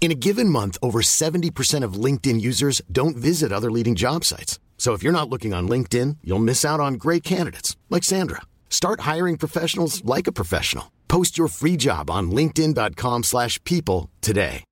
[0.00, 4.58] In a given month, over 70% of LinkedIn users don't visit other leading job sites.
[4.78, 8.42] So if you're not looking on LinkedIn, you'll miss out on great candidates like Sandra.
[8.70, 10.92] Start hiring professionals like a professional.
[11.08, 14.64] Post your free job on linkedin.com/people today.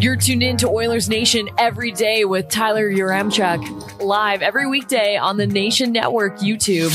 [0.00, 5.36] You're tuned in to Oilers Nation every day with Tyler Yaremchuk, live every weekday on
[5.36, 6.92] the Nation Network YouTube.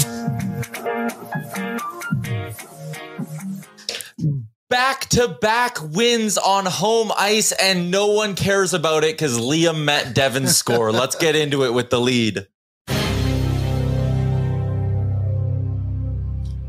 [4.70, 9.84] Back to back wins on home ice, and no one cares about it because Liam
[9.84, 10.92] met Devin Shore.
[10.92, 12.46] Let's get into it with the lead.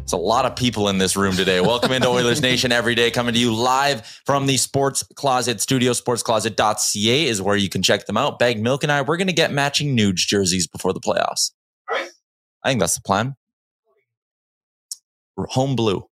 [0.02, 1.60] It's a lot of people in this room today.
[1.60, 5.92] Welcome into Oilers Nation every day, coming to you live from the Sports Closet studio.
[5.92, 8.38] Sportscloset.ca is where you can check them out.
[8.38, 11.50] Baggedmilk and I, we're going to get matching nudes jerseys before the playoffs.
[12.64, 13.36] I think that's the plan.
[15.36, 16.09] Home blue.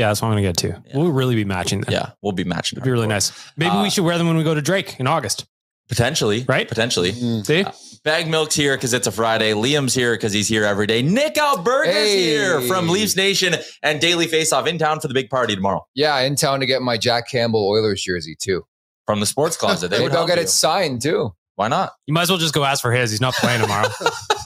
[0.00, 0.82] Yeah, that's what I'm gonna get to.
[0.94, 1.92] We'll really be matching them.
[1.92, 2.78] Yeah, we'll be matching.
[2.78, 3.32] It'd be really nice.
[3.58, 5.44] Maybe Uh, we should wear them when we go to Drake in August.
[5.90, 6.44] Potentially.
[6.48, 6.66] Right?
[6.68, 7.12] Potentially.
[7.42, 7.64] See?
[8.04, 9.52] Baggedmilk's here because it's a Friday.
[9.52, 11.02] Liam's here because he's here every day.
[11.02, 12.22] Nick Alberga's Hey.
[12.22, 15.84] here from Leafs Nation and Daily Face Off in town for the big party tomorrow.
[15.94, 18.64] Yeah, in town to get my Jack Campbell Oilers jersey too.
[19.06, 19.88] From the sports closet.
[19.90, 20.44] They Maybe would I'll get you.
[20.44, 21.34] it signed too.
[21.56, 21.92] Why not?
[22.06, 23.10] You might as well just go ask for his.
[23.10, 23.88] He's not playing tomorrow.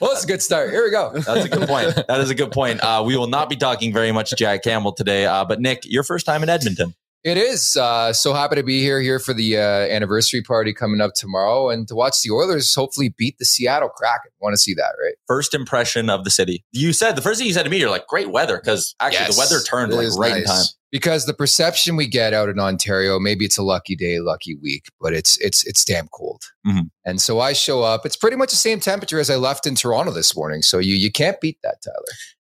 [0.00, 0.70] Well, that's a good start.
[0.70, 1.12] Here we go.
[1.14, 1.94] That's a good point.
[2.08, 2.82] That is a good point.
[2.82, 5.26] Uh, we will not be talking very much Jack Campbell today.
[5.26, 6.94] Uh, but Nick, your first time in Edmonton.
[7.24, 7.74] It is.
[7.74, 11.70] Uh, so happy to be here here for the uh, anniversary party coming up tomorrow
[11.70, 14.30] and to watch the Oilers hopefully beat the Seattle Kraken.
[14.40, 15.14] Want to see that, right?
[15.26, 16.64] First impression of the city.
[16.72, 19.24] You said the first thing you said to me, you're like, great weather because actually
[19.24, 20.64] Yes, the weather turned like right in time.
[20.92, 24.84] Because the perception we get out in Ontario, maybe it's a lucky day, lucky week,
[25.00, 26.42] but it's it's it's damn cold.
[26.66, 26.90] Mhm.
[27.04, 28.06] And so I show up.
[28.06, 30.62] It's pretty much the same temperature as I left in Toronto this morning.
[30.62, 31.96] So you you can't beat that, Tyler.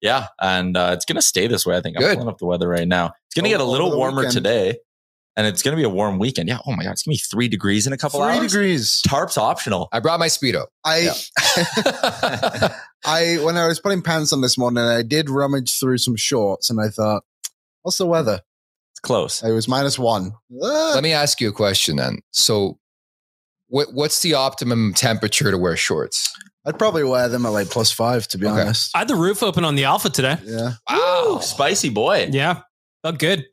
[0.02, 1.76] Yeah, and uh, it's going to stay this way.
[1.76, 2.16] I think I'm Good.
[2.18, 3.14] pulling up the weather right now.
[3.28, 4.34] It's going to get a little warmer weekend.
[4.34, 4.78] today,
[5.36, 6.48] and it's going to be a warm weekend.
[6.50, 6.60] Yeah.
[6.68, 8.52] Oh my god, it's going to be three degrees in a couple Three hours.
[8.52, 9.02] degrees.
[9.08, 9.90] Tarp's optional.
[9.92, 10.66] I brought my speedo.
[10.86, 11.10] I
[13.06, 16.70] I when I was putting pants on this morning, I did rummage through some shorts,
[16.70, 17.24] and I thought,
[17.84, 18.42] "What's the weather?"
[18.94, 19.44] It's close.
[19.44, 20.32] It was minus one.
[20.64, 22.20] Ah, Let me ask you a question then.
[22.32, 22.80] So,
[23.68, 26.34] what what's the optimum temperature to wear shorts?
[26.68, 28.62] I'd probably wear them at like plus five, to be Okay.
[28.62, 28.92] honest.
[28.94, 30.38] I had the roof open on the Alpha today.
[30.44, 30.74] Yeah.
[30.90, 32.28] Wow, spicy boy.
[32.32, 32.62] Yeah,
[33.04, 33.46] felt good.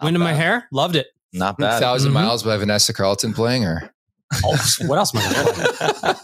[0.00, 1.06] Not Wind in my hair, loved it.
[1.34, 1.74] Not bad.
[1.82, 2.18] 1,000 bad.
[2.20, 2.24] Mhm.
[2.24, 3.90] miles by Vanessa Carlton playing her.
[4.46, 4.56] Oh,
[4.86, 6.16] what else am I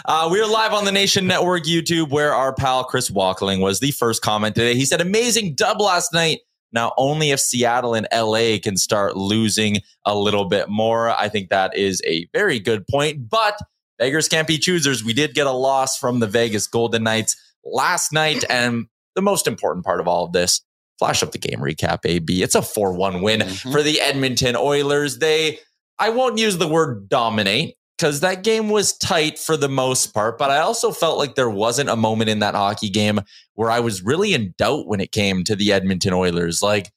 [0.04, 3.80] uh, we are live on the Nation Network YouTube, where our pal Chris Walkling was
[3.80, 4.76] the first comment today.
[4.76, 6.38] He said, "Amazing dub last night."
[6.72, 11.10] Now, only if Seattle and LA can start losing a little bit more.
[11.10, 13.28] I think that is a very good point.
[13.28, 13.58] But
[13.98, 15.04] beggars can't be choosers.
[15.04, 19.46] We did get a loss from the Vegas Golden Knights last night, and the most
[19.46, 20.60] important part of all of this.
[20.98, 22.42] Flash up the game recap, AB.
[22.42, 23.72] It's a 4 1 win Mhm.
[23.72, 25.18] for the Edmonton Oilers.
[25.18, 25.60] They
[26.00, 30.38] I won't use the word dominate because that game was tight for the most part,
[30.38, 33.20] but I also felt like there wasn't a moment in that hockey game
[33.54, 36.62] where I was really in doubt when it came to the Edmonton Oilers.
[36.62, 36.92] Like,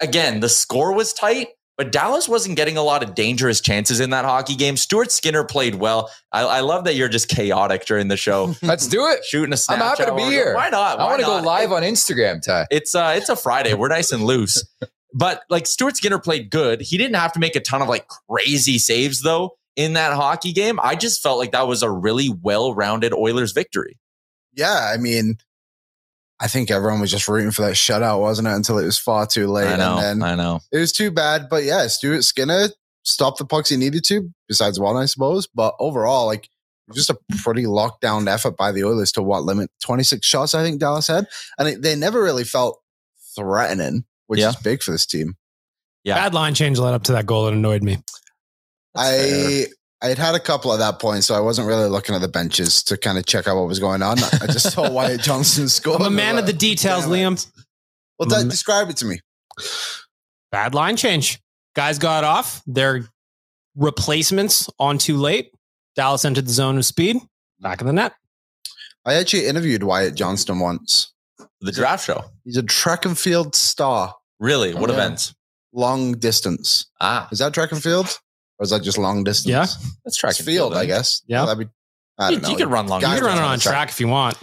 [0.00, 4.10] again, the score was tight, but Dallas wasn't getting a lot of dangerous chances in
[4.10, 4.76] that hockey game.
[4.76, 6.10] Stuart Skinner played well.
[6.32, 9.24] I, I love that you're just chaotic during the show, Let's do it.
[9.24, 9.80] shooting a snap.
[9.80, 10.54] I'm happy to be here.
[10.54, 10.98] Why not?
[10.98, 11.44] Why I want to go not?
[11.44, 12.66] live on Instagram, Ty.
[12.70, 13.74] It's uh, it's a Friday.
[13.74, 14.64] We're nice and loose.
[15.16, 16.80] But like Stuart Skinner played good.
[16.80, 20.52] He didn't have to make a ton of like crazy saves though in that hockey
[20.52, 20.80] game.
[20.82, 23.96] I just felt like that was a really well-rounded Oilers victory.
[24.54, 25.36] Yeah, I mean,
[26.40, 28.52] I think everyone was just rooting for that shutout, wasn't it?
[28.54, 29.68] Until it was far too late.
[29.72, 29.98] I know.
[29.98, 30.60] And then I know.
[30.72, 31.46] it was too bad.
[31.48, 32.68] But yeah, Stuart Skinner
[33.04, 35.46] stopped the pucks he needed to, besides one, I suppose.
[35.46, 36.48] But overall, like
[36.92, 40.62] just a pretty locked down effort by the Oilers to what limit 26 shots, I
[40.62, 41.26] think Dallas had.
[41.58, 42.80] And it, they never really felt
[43.36, 44.50] threatening, which Yeah.
[44.50, 45.36] is big for this team.
[46.02, 46.16] Yeah.
[46.16, 47.98] Bad line change led up to that goal that annoyed me.
[48.96, 49.66] I
[50.04, 52.28] I had had a couple at that point, so I wasn't really looking at the
[52.28, 54.18] benches to kind of check out what was going on.
[54.18, 55.96] I just saw Wyatt Johnston score.
[55.96, 57.44] I'm a man of the details, Liam.
[58.18, 59.20] Well, that, describe it to me.
[60.52, 61.40] Bad line change.
[61.74, 62.62] Guys got off.
[62.66, 63.06] Their
[63.76, 65.52] replacements on too late.
[65.96, 67.16] Dallas entered the zone of speed.
[67.60, 68.12] Back in the net.
[69.06, 71.12] I actually interviewed Wyatt Johnston once.
[71.62, 72.24] The draft show.
[72.44, 74.74] He's a track and field star, Really?
[74.74, 74.96] What Yeah.
[74.96, 75.34] events?
[75.72, 76.86] long distance.
[77.00, 78.18] Ah, Is that track and field,
[78.58, 79.50] or is that just long distance?
[79.50, 79.66] Yeah.
[80.04, 80.80] that's track it's and field, then.
[80.80, 81.22] I guess.
[81.26, 81.44] Yeah.
[81.46, 81.72] that'd be.
[82.18, 82.48] I You, don't know.
[82.50, 83.00] you could run long.
[83.00, 83.72] You Guys can run it on on track.
[83.74, 84.38] track if you want.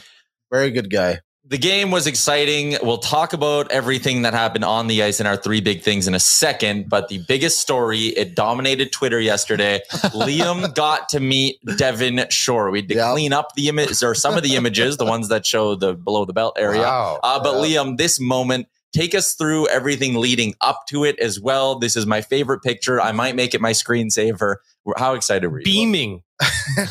[0.51, 1.19] Very good guy.
[1.45, 2.77] The game was exciting.
[2.81, 6.13] We'll talk about everything that happened on the ice and our three big things in
[6.13, 6.87] a second.
[6.87, 9.81] But the biggest story, it dominated Twitter yesterday.
[10.13, 12.69] Liam got to meet Devin Shore.
[12.71, 13.11] We had to Yep.
[13.13, 16.23] clean up the image or some of the images, the ones that show the below
[16.25, 16.81] the belt area.
[16.83, 17.19] Wow.
[17.21, 21.79] Uh, but Liam, this moment, take us through everything leading up to it as well.
[21.79, 22.99] This is my favorite picture.
[23.01, 24.57] I might make it my screensaver.
[24.97, 25.65] How excited were you?
[25.65, 26.23] Beaming.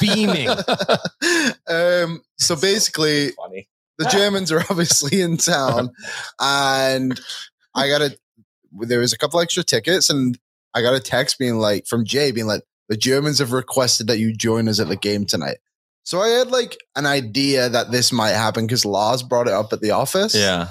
[0.01, 0.49] Beaming.
[1.69, 3.69] um, so basically, Funny.
[3.99, 5.91] the Germans are obviously in town,
[6.39, 7.21] and
[7.75, 8.17] I got a.
[8.73, 10.39] There was a couple extra tickets, and
[10.75, 14.19] I got a text being like from Jay being like, "The Germans have requested that
[14.19, 15.59] you join us at the game tonight."
[16.05, 19.73] So I had like an idea that this might happen because Lars brought it up
[19.73, 20.35] at the office.
[20.35, 20.69] Yeah.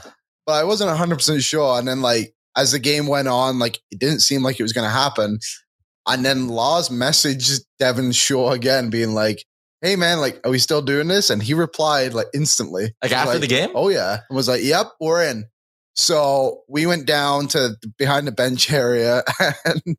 [0.49, 1.77] But I wasn't 100% sure.
[1.77, 4.73] And then, like, as the game went on, like, it didn't seem like it was
[4.73, 5.37] going to happen.
[6.07, 9.45] And then Lars messaged Devin Shore again, being like,
[9.83, 11.29] hey, man, like, are we still doing this?
[11.29, 12.95] And he replied, like, instantly.
[13.03, 13.69] Like after the game?
[13.75, 14.21] Oh, yeah.
[14.27, 15.45] And was like, yep, we're in.
[15.93, 19.21] So we went down to behind the bench area
[19.65, 19.97] and,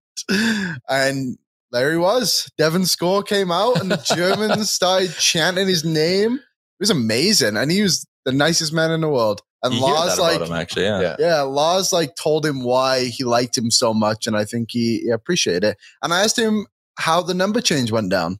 [0.88, 1.38] and
[1.70, 2.50] there he was.
[2.58, 6.34] Devin Shore came out and the Germans started chanting his name.
[6.34, 7.56] It was amazing.
[7.56, 9.42] And he was the nicest man in the world.
[9.62, 10.84] And You hear Lars that about like him, actually.
[10.84, 11.00] Yeah.
[11.00, 11.16] Yeah.
[11.18, 15.00] yeah, Lars like told him why he liked him so much, and I think he,
[15.00, 15.76] he appreciated it.
[16.02, 16.66] And I asked him
[16.98, 18.38] how the number change went down,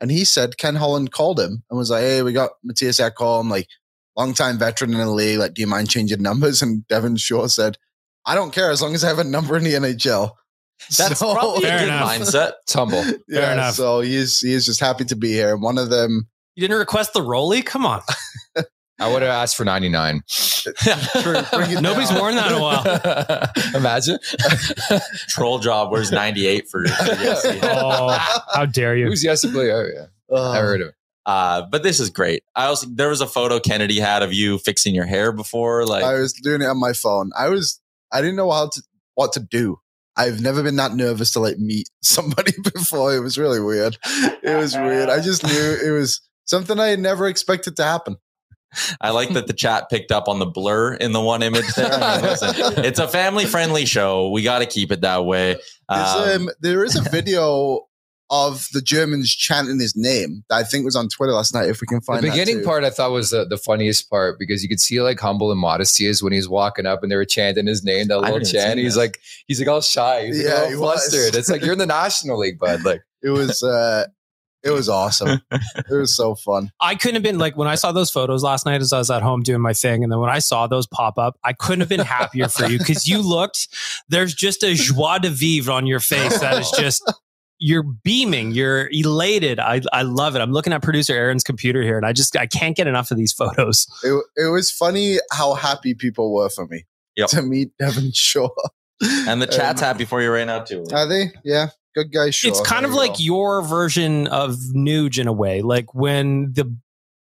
[0.00, 3.50] and he said Ken Holland called him and was like, "Hey, we got Mattias Ekholm,
[3.50, 3.66] like
[4.16, 5.38] longtime veteran in the league.
[5.40, 7.76] Like, do you mind changing numbers?" And Devin Shore said,
[8.24, 10.32] "I don't care as long as I have a number in the NHL."
[10.98, 12.10] That's So- probably a Fair good enough.
[12.12, 12.52] mindset.
[12.62, 13.04] It's humble.
[13.28, 13.52] yeah.
[13.54, 13.74] enough.
[13.74, 15.52] So he's he's just happy to be here.
[15.54, 17.64] And one of them, You didn't request the rollie?
[17.64, 18.02] Come on.
[19.00, 20.22] I would have asked for 99.
[20.28, 22.18] True, bring Nobody's down.
[22.20, 23.50] worn that in a while.
[23.74, 24.18] Imagine.
[25.28, 25.90] Troll job.
[25.90, 26.86] Where's 98 for?
[26.86, 27.58] for Yessi?
[27.62, 28.16] Oh,
[28.54, 29.06] how dare you?
[29.06, 30.08] Who's Yes player?
[30.30, 30.40] Oh, yeah.
[30.40, 30.94] I heard of it.
[31.26, 32.44] Uh, but this is great.
[32.54, 35.86] I also there was a photo Kennedy had of you fixing your hair before.
[35.86, 37.30] Like I was doing it on my phone.
[37.36, 37.80] I was
[38.12, 38.82] I didn't know how to
[39.14, 39.78] what to do.
[40.16, 43.14] I've never been that nervous to like meet somebody before.
[43.16, 43.96] It was really weird.
[44.42, 45.08] It was weird.
[45.08, 48.16] I just knew it was something I had never expected to happen.
[49.00, 51.92] I like that the chat picked up on the blur in the one image there.
[51.92, 52.54] I mean, listen,
[52.84, 54.30] it's a family friendly show.
[54.30, 55.56] We got to keep it that way.
[55.88, 57.86] There's, Um, um, there is a video
[58.30, 61.68] of the Germans chanting his name that I think was on Twitter last night.
[61.68, 62.64] If we can find that The beginning too.
[62.64, 65.60] part I thought was the, the funniest part because you could see like humble and
[65.60, 68.30] modest he is when he's walking up and they were chanting his name, that I
[68.30, 68.78] little chant.
[68.78, 69.00] He's that.
[69.00, 70.26] like he's like all shy.
[70.26, 70.80] He's like Yeah, all he was.
[71.08, 71.34] flustered.
[71.38, 72.82] It's like you're in the National League, bud.
[72.82, 74.06] Like It was uh,
[74.64, 75.40] it was awesome.
[75.52, 76.72] it was so fun.
[76.80, 79.10] I couldn't have been like when I saw those photos last night as I was
[79.10, 80.02] at home doing my thing.
[80.02, 82.78] And then when I saw those pop up, I couldn't have been happier for you
[82.78, 83.68] because you looked,
[84.08, 87.02] there's just a joie de vivre on your face that is just,
[87.58, 89.60] you're beaming, you're elated.
[89.60, 90.40] I, I love it.
[90.40, 93.16] I'm looking at producer Aaron's computer here and I just, I can't get enough of
[93.16, 93.86] these photos.
[94.02, 96.84] It, it was funny how happy people were for me
[97.16, 97.28] Yep.
[97.28, 98.50] to meet Devin Shore.
[99.00, 100.84] and the chat's Um, happy for you right now too.
[100.92, 101.30] Are they?
[101.44, 101.68] Yeah.
[101.94, 102.50] Good guy, Shore.
[102.50, 103.22] it's kind There of you like go.
[103.22, 105.62] your version of Nuge in a way.
[105.62, 106.76] Like when the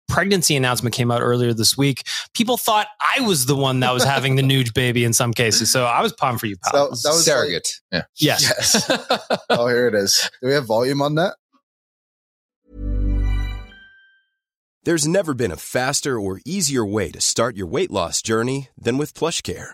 [0.07, 4.03] pregnancy announcement came out earlier this week, people thought I was the one that was
[4.03, 5.71] having the Nuge baby in some cases.
[5.71, 6.71] So I was pumped for you, pal.
[6.73, 7.69] That, that was like- surrogate.
[7.91, 8.03] yeah.
[8.17, 8.43] yes.
[8.89, 8.91] yes.
[9.49, 10.29] oh, here it is.
[10.41, 11.35] Do we have volume on that?
[14.83, 18.97] There's never been a faster or easier way to start your weight loss journey than
[18.97, 19.73] with PlushCare.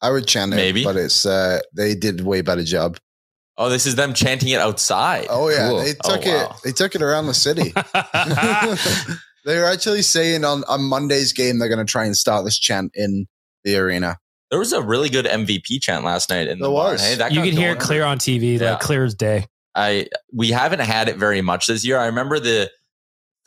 [0.00, 0.84] I would chant it, Maybe.
[0.84, 2.98] but it's uh, they did way better job.
[3.56, 5.26] Oh, this is them chanting it outside.
[5.28, 5.78] Oh yeah, Cool.
[5.82, 6.50] they Oh, took wow.
[6.56, 6.62] it.
[6.64, 7.72] They took it around the city.
[9.44, 12.58] they were actually saying on on Monday's game they're going to try and start this
[12.58, 13.26] chant in
[13.64, 14.18] the arena.
[14.50, 16.92] There was a really good MVP chant last night in the There barn.
[16.92, 17.02] was.
[17.06, 18.72] Hey, that you got can hear it clear on TV, Yeah.
[18.72, 19.46] like clear as day.
[19.74, 21.98] I we haven't had it very much this year.
[21.98, 22.70] I remember the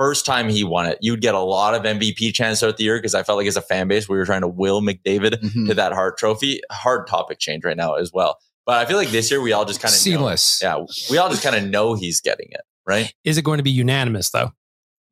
[0.02, 2.98] first time he won it, you'd get a lot of MVP chance throughout the year
[2.98, 5.68] because I felt like as a fan base we were trying to will McDavid Mhm.
[5.68, 6.62] to that Hart Trophy.
[6.72, 8.38] Hard topic change right now as well.
[8.66, 10.60] But I feel like this year we all just kind of Seamless.
[10.62, 13.14] Yeah, we all just kind of know he's getting it right.
[13.24, 14.52] Is it going to be unanimous though?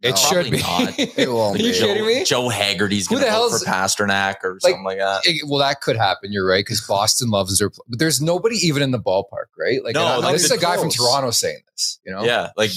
[0.02, 0.60] It No, should be.
[0.60, 0.94] not.
[0.98, 1.78] It won't Are you be.
[1.80, 2.24] Joe, kidding me?
[2.24, 5.22] Joe Haggerty's going to the vote for Pastrnak or Like, something like that.
[5.26, 6.32] It- well, that could happen.
[6.32, 7.70] You're right because Boston loves their.
[7.88, 9.84] But there's nobody even in the ballpark, right?
[9.84, 10.90] Like, No, and I- like this is a the guy from.
[10.90, 12.00] Toronto saying this.
[12.06, 12.72] You know, Yeah, like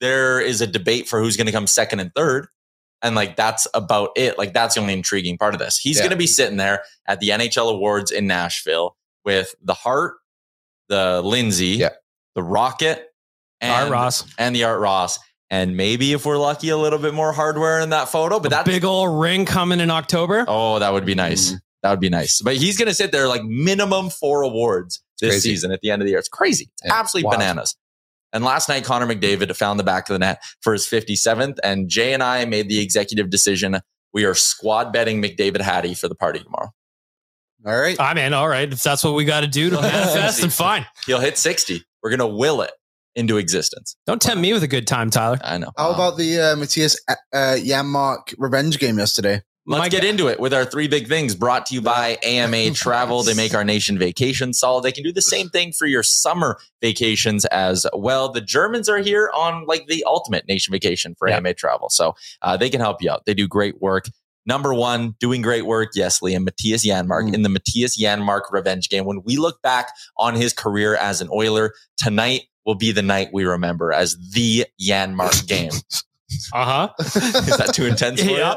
[0.00, 2.48] there is a debate for who's going to come second and third.
[3.02, 4.38] And like that's about it.
[4.38, 5.78] Like that's the only intriguing part of this.
[5.78, 6.02] He's Yeah.
[6.04, 10.14] going to be sitting there at the NHL Awards in Nashville with the Hart,
[10.88, 11.90] the Lindsay, Yeah.
[12.34, 13.06] the Rocket,
[13.60, 14.24] and Art Ross.
[14.38, 15.18] and the Art Ross,
[15.50, 18.38] and maybe if we're lucky, a little bit more hardware in that photo.
[18.40, 20.44] But that big old ring coming in October.
[20.48, 21.48] oh, that would be nice.
[21.48, 21.56] Mm-hmm.
[21.82, 22.40] That would be nice.
[22.42, 25.50] But he's going to sit there like minimum four awards this crazy.
[25.50, 26.18] season at the end of the year.
[26.18, 26.70] It's crazy.
[26.82, 27.38] It's Yeah, absolutely wild.
[27.40, 27.76] bananas.
[28.36, 31.56] And last night, Connor McDavid found the back of the net for his 57th.
[31.64, 33.80] And Jay and I made the executive decision.
[34.12, 36.68] We are squad betting McDavid Hattie for the party tomorrow.
[37.64, 37.98] All right.
[37.98, 38.34] I'm in.
[38.34, 38.70] All right.
[38.70, 40.84] If that's what we got to do to manifest, then fine.
[41.06, 41.82] He'll hit 60.
[42.02, 42.72] We're going to will it
[43.14, 43.96] into existence.
[44.06, 45.38] Don't tempt me with a good time, Tyler.
[45.42, 45.72] I know.
[45.74, 49.40] How about the uh, Mattias uh, Janmark revenge game yesterday?
[49.68, 52.18] Let's My get g- into it with our three big things brought to you by
[52.22, 53.22] AMA Travel.
[53.24, 54.84] They make our nation vacation solid.
[54.84, 58.28] They can do the same thing for your summer vacations as well.
[58.30, 61.38] The Germans are here on like the ultimate nation vacation for Yeah.
[61.38, 61.88] AMA Travel.
[61.90, 63.24] So uh, they can help you out.
[63.26, 64.04] They do great work.
[64.48, 65.90] Number one, doing great work.
[65.96, 67.34] Yes, Liam, Mattias Janmark Mm.
[67.34, 69.04] in the Mattias Janmark revenge game.
[69.04, 73.30] When we look back on his career as an Oiler, tonight will be the night
[73.32, 75.72] we remember as the Janmark game.
[76.52, 76.88] Uh huh.
[77.00, 78.36] Is that too intense for you?
[78.38, 78.56] Yeah.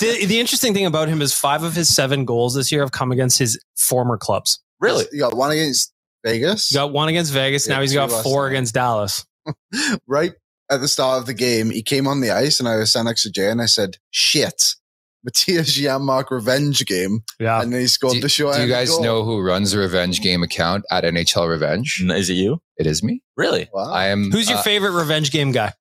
[0.00, 2.92] the, the interesting thing about him is five of his seven goals this year have
[2.92, 4.60] come against his former clubs.
[4.80, 5.04] Really?
[5.12, 5.92] You got one against
[6.24, 6.68] Vegas.
[6.68, 7.66] He got one against Vegas.
[7.66, 8.52] Yeah, now he's got four night.
[8.52, 9.26] against Dallas.
[10.06, 10.32] right
[10.70, 13.10] at the start of the game, he came on the ice, and I was standing
[13.10, 14.74] next to Jay, and I said, "Shit,
[15.28, 17.62] Mattias Janmark revenge game," Yeah.
[17.62, 18.56] and then he scored Do, the short.
[18.56, 19.02] do you guys goal.
[19.02, 22.04] know who runs the Revenge Game account at NHL Revenge?
[22.08, 22.60] Is it you?
[22.76, 23.22] It is me.
[23.36, 23.68] Really?
[23.72, 23.90] Wow.
[23.92, 24.30] I am.
[24.30, 25.72] Who's your uh, favorite revenge game guy?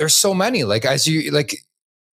[0.00, 1.54] There's so many like as you like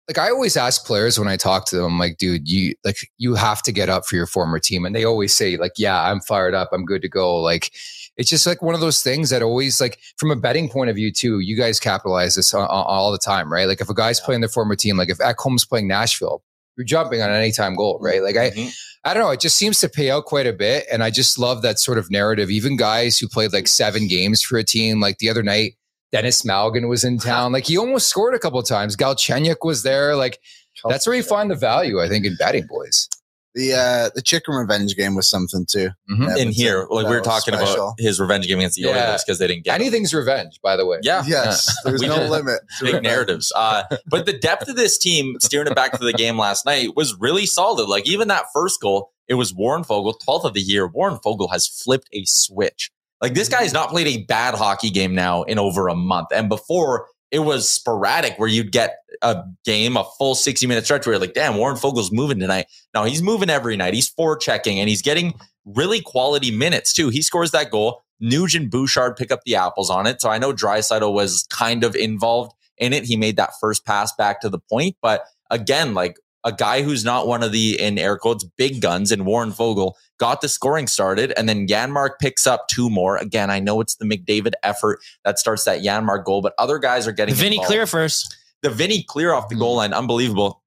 [0.07, 2.97] like I always ask players when I talk to them, I'm like, dude, you like
[3.17, 4.83] you have to get up for your former team.
[4.85, 7.37] And they always say, like, yeah, I'm fired up, I'm good to go.
[7.37, 7.71] Like
[8.17, 10.95] it's just like one of those things that always like from a betting point of
[10.95, 13.67] view too, you guys capitalize this on, on- all the time, right?
[13.67, 16.43] Like if a guy's playing their former team, like if Ekholm's playing Nashville,
[16.77, 18.21] you're jumping on an anytime goal, right?
[18.21, 18.73] Like I Mhm.
[19.03, 19.31] I don't know.
[19.31, 20.85] It just seems to pay out quite a bit.
[20.91, 22.51] And I just love that sort of narrative.
[22.51, 25.73] Even guys who played like seven games for a team, like the other night,
[26.11, 27.51] Denis Malgin was in town.
[27.51, 28.95] Like he almost scored a couple of times.
[28.97, 30.15] Galchenyuk was there.
[30.15, 30.39] Like
[30.87, 33.07] that's where you find the value, I think, in batting boys.
[33.53, 35.89] The uh, the chicken revenge game was something too.
[36.09, 36.37] Mhm.
[36.37, 37.87] In but here, like we were talking special.
[37.89, 39.09] about his revenge game against the Yeah.
[39.09, 39.81] Oilers because they didn't get him.
[39.81, 40.99] Anything's revenge, by the way.
[41.01, 41.73] Yeah, Yes, yeah.
[41.89, 42.29] there's We no did.
[42.29, 42.61] limit.
[42.79, 43.03] to Big revenge.
[43.03, 43.51] narratives.
[43.53, 46.95] Uh, but the depth of this team, steering it back to the game last night,
[46.95, 47.89] was really solid.
[47.89, 50.87] Like even that first goal, it was Warren Foegele, 12th of the year.
[50.87, 52.89] Warren Foegele has flipped a switch.
[53.21, 56.27] Like this guy has not played a bad hockey game now in over a month.
[56.33, 61.05] And before it was sporadic where you'd get a game, a full 60 minute stretch
[61.05, 62.65] where you're like, damn, Warren Foegele's moving tonight.
[62.93, 63.93] No, he's moving every night.
[63.93, 65.33] He's forechecking and he's getting
[65.65, 67.09] really quality minutes too.
[67.09, 68.03] He scores that goal.
[68.19, 70.21] Nugent Bouchard pick up the apples on it.
[70.21, 73.05] So I know Draisaitl was kind of involved in it.
[73.05, 77.05] He made that first pass back to the point, but again, like a guy who's
[77.05, 80.87] not one of the in air quotes big guns and Warren Foegele got the scoring
[80.87, 83.17] started and then Janmark picks up two more.
[83.17, 87.07] Again, I know it's the McDavid effort that starts that Janmark goal, but other guys
[87.07, 87.67] are getting Vinny involved.
[87.67, 88.37] clear first.
[88.61, 89.61] The Vinny clear off the mm-hmm.
[89.61, 90.61] goal line, unbelievable.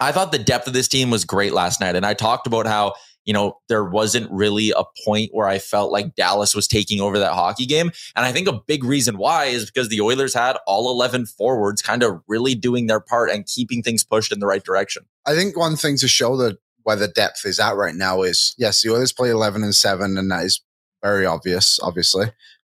[0.00, 1.96] I thought the depth of this team was great last night.
[1.96, 2.94] And I talked about how,
[3.28, 7.18] you know, there wasn't really a point where I felt like Dallas was taking over
[7.18, 7.90] that hockey game.
[8.16, 11.82] And I think a big reason why is because the Oilers had all 11 forwards
[11.82, 15.02] kind of really doing their part and keeping things pushed in the right direction.
[15.26, 18.54] I think one thing to show that where the depth is at right now is
[18.56, 20.62] yes, the Oilers play 11 and 7, and that is
[21.02, 22.32] very obvious, obviously.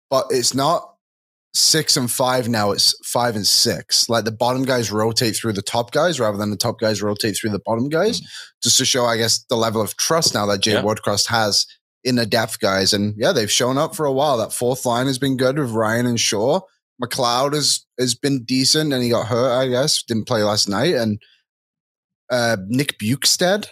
[0.10, 0.89] But it's not
[1.54, 4.08] six and five now, it's five and six.
[4.10, 7.38] Like the bottom guys rotate through the top guys rather than the top guys rotate
[7.38, 8.22] through the bottom guys,
[8.64, 10.84] just to show, I guess, the level of trust now that Jay Yeah.
[10.84, 11.66] Woodcroft has
[12.04, 12.94] in the depth guys.
[12.94, 14.38] And yeah, they've shown up for a while.
[14.38, 16.64] That fourth line has been good with Ryan and Shore.
[17.04, 19.58] McLeod has has been decent, and he got hurt.
[19.58, 20.94] I guess didn't play last night.
[20.96, 21.22] And
[22.30, 23.68] uh, Nick Bjugstad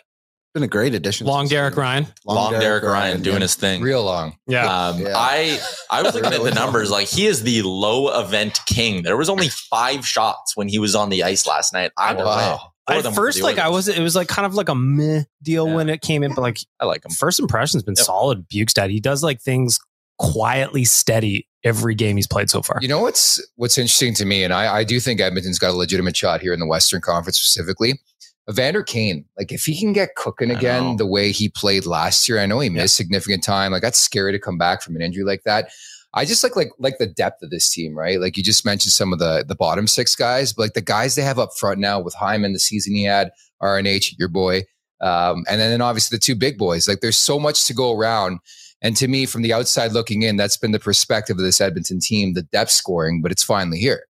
[0.54, 1.28] been a great addition.
[1.28, 2.08] Long Derek Ryan.
[2.26, 3.42] Long, Derek, Ryan, doing yeah.
[3.42, 3.82] his thing.
[3.82, 4.38] Real long.
[4.48, 4.66] Yeah.
[4.88, 5.14] Um, Yeah.
[5.16, 5.60] I
[5.92, 6.90] I was looking at the numbers.
[6.90, 9.04] Like he is the low event king.
[9.04, 11.92] There was only five shots when he was on the ice last night.
[11.98, 12.38] Either Wow.
[12.56, 12.58] way.
[12.88, 14.76] Four of them At first, like I was, it was like kind of like a
[14.76, 15.76] meh deal Yeah.
[15.76, 17.12] when it came in, but like I like him.
[17.12, 18.06] first impression's been Yep.
[18.06, 18.50] solid.
[18.50, 19.78] Bjugstad, he does like things
[20.18, 22.80] quietly steady every game he's played so far.
[22.82, 25.78] You know what's what's interesting to me, and I, I do think Edmonton's got a
[25.78, 28.00] legitimate shot here in the Western Conference specifically.
[28.50, 32.40] Evander Kane, like if he can get cooking again the way he played last year,
[32.40, 33.74] I know he missed significant time.
[33.74, 35.70] Like that's scary to come back from an injury like that.
[36.14, 38.22] I just like like like the depth of this team, right?
[38.22, 41.16] Like you just mentioned some of the the bottom six guys, but like the guys
[41.16, 44.64] they have up front now with Hyman, the season he had, RNH, your boy,
[45.02, 46.88] um, and then obviously the two big boys.
[46.88, 48.40] Like there's so much to go around.
[48.82, 52.00] And to me, from the outside looking in, that's been the perspective of this Edmonton
[52.00, 54.07] team, the depth scoring, but it's finally here.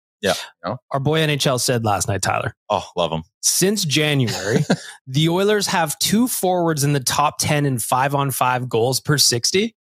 [0.91, 2.55] Our boy NHL said last night, Tyler.
[2.69, 3.23] Oh, love him.
[3.41, 4.65] Since January,
[5.07, 9.17] the Oilers have two forwards in the top 10 in five on five goals per
[9.17, 9.75] 60.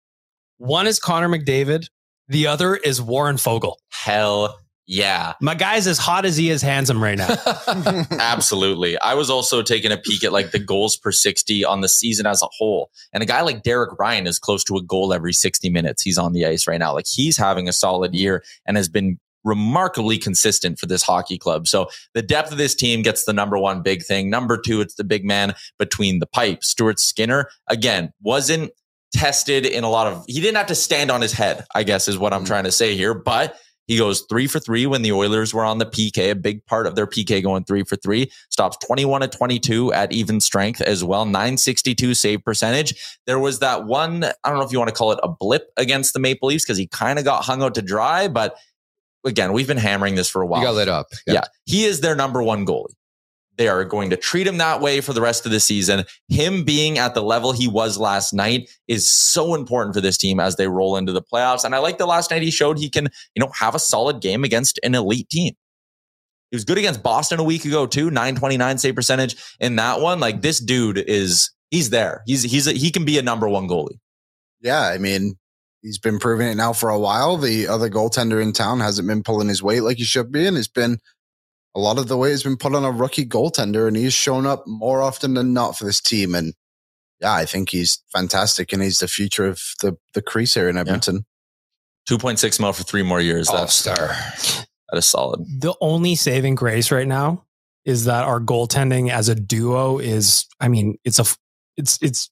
[0.59, 1.89] One is Connor McDavid,
[2.29, 3.77] the other is Warren Foegele.
[3.91, 5.35] Hell yeah.
[5.41, 7.29] My guy's as hot as he is handsome right now.
[8.11, 8.99] Absolutely.
[8.99, 12.27] I was also taking a peek at like the goals per 60 on the season
[12.27, 12.91] as a whole.
[13.13, 16.03] And a guy like Derek Ryan is close to a goal every 60 minutes.
[16.03, 16.95] He's on the ice right now.
[16.95, 21.67] Like he's having a solid year and has been remarkably consistent for this hockey club.
[21.67, 24.31] So the depth of this team gets the number one big thing.
[24.31, 26.69] Number two, it's the big man between the pipes.
[26.69, 28.73] Stuart Skinner, again, wasn't
[29.13, 32.09] tested in a lot of, he didn't have to stand on his head, I guess
[32.09, 32.47] is what I'm mm-hmm.
[32.47, 33.15] trying to say here.
[33.15, 36.65] But he goes three for three when the Oilers were on the PK, a big
[36.67, 38.31] part of their PK going three for three.
[38.51, 41.25] Stops 21 to 22 at even strength as well.
[41.25, 42.95] 962 save percentage.
[43.27, 45.71] There was that one, I don't know if you want to call it a blip
[45.77, 48.29] against the Maple Leafs because he kind of got hung out to dry.
[48.29, 48.57] But
[49.25, 50.61] again, we've been hammering this for a while.
[50.61, 51.07] You got lit up.
[51.27, 51.43] Yeah.
[51.65, 52.95] He is their number one goalie.
[53.59, 56.05] They are going to treat him that way for the rest of the season.
[56.29, 60.41] Him being at the level he was last night is so important for this team
[60.41, 61.65] as they roll into the playoffs.
[61.65, 64.21] And I like the last night he showed he can, you know, have a solid
[64.21, 65.55] game against an elite team.
[66.51, 70.19] He was good against Boston a week ago too, 929 save percentage in that one.
[70.19, 72.23] Like this dude is he's there.
[72.27, 73.99] He's he's a, he can be a number one goalie.
[74.61, 75.37] Yeah, I mean,
[75.83, 77.37] he's been proving it now for a while.
[77.37, 80.57] The other goaltender in town hasn't been pulling his weight like he should be, and
[80.57, 80.99] it's been
[81.75, 84.47] a lot of the weight has been put on a rookie goaltender, and he's shown
[84.47, 86.35] up more often than not for this team.
[86.35, 86.55] And
[87.21, 90.77] yeah, I think he's fantastic, and he's the future of the the crease here in
[90.77, 91.27] Edmonton.
[92.09, 93.49] 2.6 mil for three more years.
[93.49, 93.97] All That's star.
[93.97, 95.45] that is solid.
[95.61, 97.45] the only saving grace right now
[97.85, 101.25] is that our goaltending as a duo is, I mean, it's a,
[101.77, 102.31] it's, it's,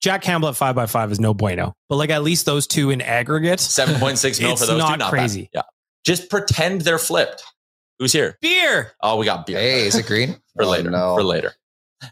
[0.00, 2.90] Jack Campbell at five by five is no bueno, but like at least those two
[2.90, 3.58] in aggregate.
[3.58, 4.98] 7.6 mil It's for those not two.
[4.98, 5.42] Not crazy.
[5.42, 5.48] Bad.
[5.54, 5.62] Yeah.
[6.04, 7.42] Just pretend they're flipped.
[7.98, 8.38] Who's here?
[8.40, 8.92] Beer.
[9.02, 9.58] Oh, we got beer.
[9.58, 10.34] Hey, is it green?
[10.56, 10.90] for Oh, later.
[10.90, 11.16] no.
[11.16, 11.52] For later.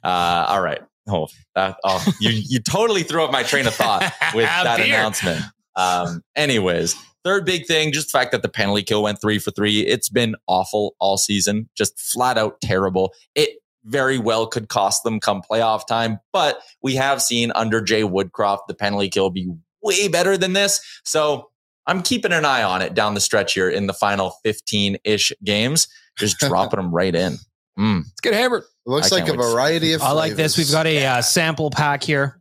[0.03, 0.81] Uh, all right.
[1.09, 4.03] Oh, that, oh, you you totally threw up my train of thought
[4.35, 4.87] with that Beer.
[4.87, 5.41] announcement.
[5.77, 9.53] Um, anyways, third big thing, just the fact that the penalty kill went three for
[9.53, 9.87] three.
[9.87, 13.13] It's been awful all season, just flat out terrible.
[13.37, 13.51] It
[13.87, 18.67] very well could cost them come playoff time, but we have seen under Jay Woodcroft
[18.69, 19.49] the penalty kill be
[19.83, 20.81] way better than this.
[21.05, 21.51] So
[21.87, 25.33] I'm keeping an eye on it down the stretch here in the final 15 ish
[25.45, 27.37] games, just dropping them right in.
[27.79, 28.03] Mm.
[28.05, 28.63] Let's get hammered.
[28.63, 30.03] It looks I like a can't wait to see variety of.
[30.03, 30.57] I like this.
[30.59, 32.41] We've got a uh, sample pack here.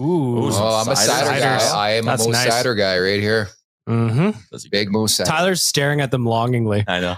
[0.00, 0.04] Ooh.
[0.04, 1.40] Ooh, Oh, I'm a cider Ciders.
[1.40, 1.76] guy.
[1.76, 2.52] I am That's a Moose nice.
[2.52, 3.48] cider guy right here.
[3.88, 4.30] Mm-hmm.
[4.70, 5.28] Big Moose cider.
[5.28, 6.84] Tyler's staring at them longingly.
[6.88, 7.16] I know.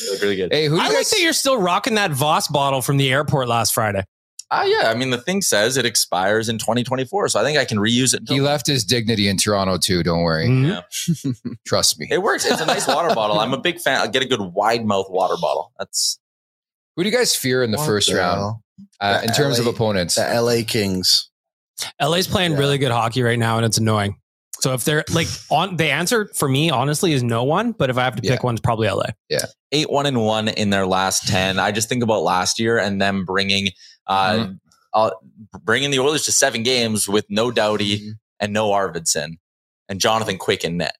[0.00, 0.52] They look really good.
[0.52, 3.10] Hey, who do I you like that you're still rocking that Voss bottle from the
[3.12, 4.04] airport last Friday.
[4.50, 4.90] Ah, yeah.
[4.90, 8.14] I mean, the thing says it expires in 2024, so I think I can reuse
[8.14, 8.22] it.
[8.28, 10.02] He left his dignity in Toronto too.
[10.04, 10.46] Don't worry.
[10.46, 10.84] Mhm.
[11.34, 11.52] Yeah.
[11.66, 12.06] Trust me.
[12.10, 12.44] It works.
[12.44, 13.40] It's a nice water bottle.
[13.40, 14.00] I'm a big fan.
[14.00, 15.72] I get a good wide mouth water bottle.
[15.78, 16.18] That's
[16.94, 18.56] Who do you guys fear in the What first the round
[19.00, 20.14] uh, The in terms of opponents?
[20.14, 21.28] The LA Kings.
[22.00, 22.58] LA's playing Yeah.
[22.58, 24.16] really good hockey right now, and it's annoying.
[24.60, 27.72] So if they're like on, the answer for me honestly is no one.
[27.72, 28.38] But if I have to pick Yeah.
[28.42, 29.06] one, it's probably LA.
[29.28, 31.58] Yeah, eight one and one in their last ten.
[31.58, 33.68] I just think about last year and them bringing
[34.06, 34.52] uh, Mm-hmm.
[34.94, 35.10] uh
[35.62, 38.10] bringing the Oilers to seven games with no Doughty Mm-hmm.
[38.40, 39.38] and no Arvidsson
[39.88, 40.96] and Jonathan Quick in net.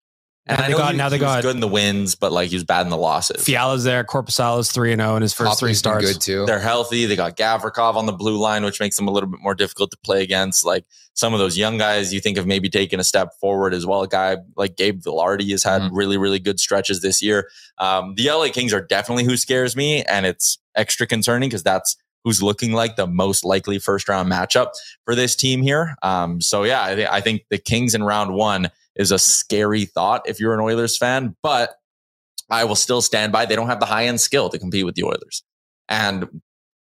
[0.48, 2.14] And Now I they got- he, now they he was got- good in the wins,
[2.14, 3.42] but like he was bad in the losses.
[3.42, 4.04] Fiala's there.
[4.04, 6.12] Korpisalo's three and zero in his first three Hoppy's starts.
[6.12, 6.46] good too.
[6.46, 7.06] They're healthy.
[7.06, 9.90] They got Gavrikov on the blue line, which makes them a little bit more difficult
[9.90, 10.64] to play against.
[10.64, 13.84] Like some of those young guys, you think of maybe taking a step forward as
[13.86, 14.02] well.
[14.02, 15.90] A guy like Gabe Vilardi has had Mhm.
[15.92, 17.48] really, really good stretches this year.
[17.78, 21.96] Um, the LA Kings are definitely who scares me, and it's extra concerning because that's
[22.22, 24.68] who's looking like the most likely first round matchup
[25.04, 25.96] for this team here.
[26.02, 29.84] Um, so yeah, I, thi- I think the Kings in round one is a scary
[29.84, 31.74] thought if you're an Oilers fan, but
[32.50, 33.46] I will still stand by.
[33.46, 35.42] They don't have the high end skill to compete with the Oilers.
[35.88, 36.28] And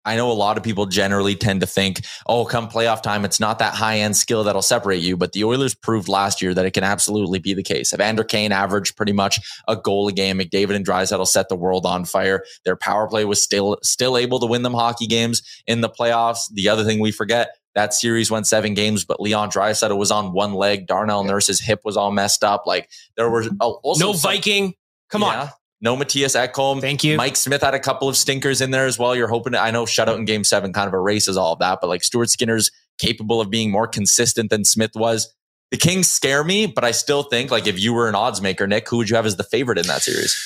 [0.05, 3.38] I know a lot of people generally tend to think, oh, come playoff time, it's
[3.38, 5.16] not that high end skill that'll separate you.
[5.16, 7.92] But the Oilers proved last year that it can absolutely be the case.
[7.92, 10.38] Evander Kane averaged pretty much a goal a game.
[10.38, 12.44] McDavid and Draisaitl set the world on fire.
[12.64, 16.51] Their power play was still still able to win them hockey games in the playoffs.
[16.53, 20.33] The other thing we forget, that series went seven games, but Leon Draisaitl was on
[20.33, 20.87] one leg.
[20.87, 22.66] Darnell Nurse's hip was all messed up.
[22.66, 24.74] Like there were oh, also no some- Viking.
[25.09, 25.50] Come on.
[25.83, 26.80] No Mattias Ekholm.
[26.80, 27.16] Thank you.
[27.16, 29.16] Mike Smith had a couple of stinkers in there as well.
[29.16, 31.78] You're hoping to, I know shutout in game seven kind of erases all of that,
[31.80, 35.35] but like Stuart Skinner's capable of being more consistent than Smith was.
[35.70, 38.66] The Kings scare me, but I still think like if you were an odds maker,
[38.66, 40.37] Nick, who would you have as the favorite in that series?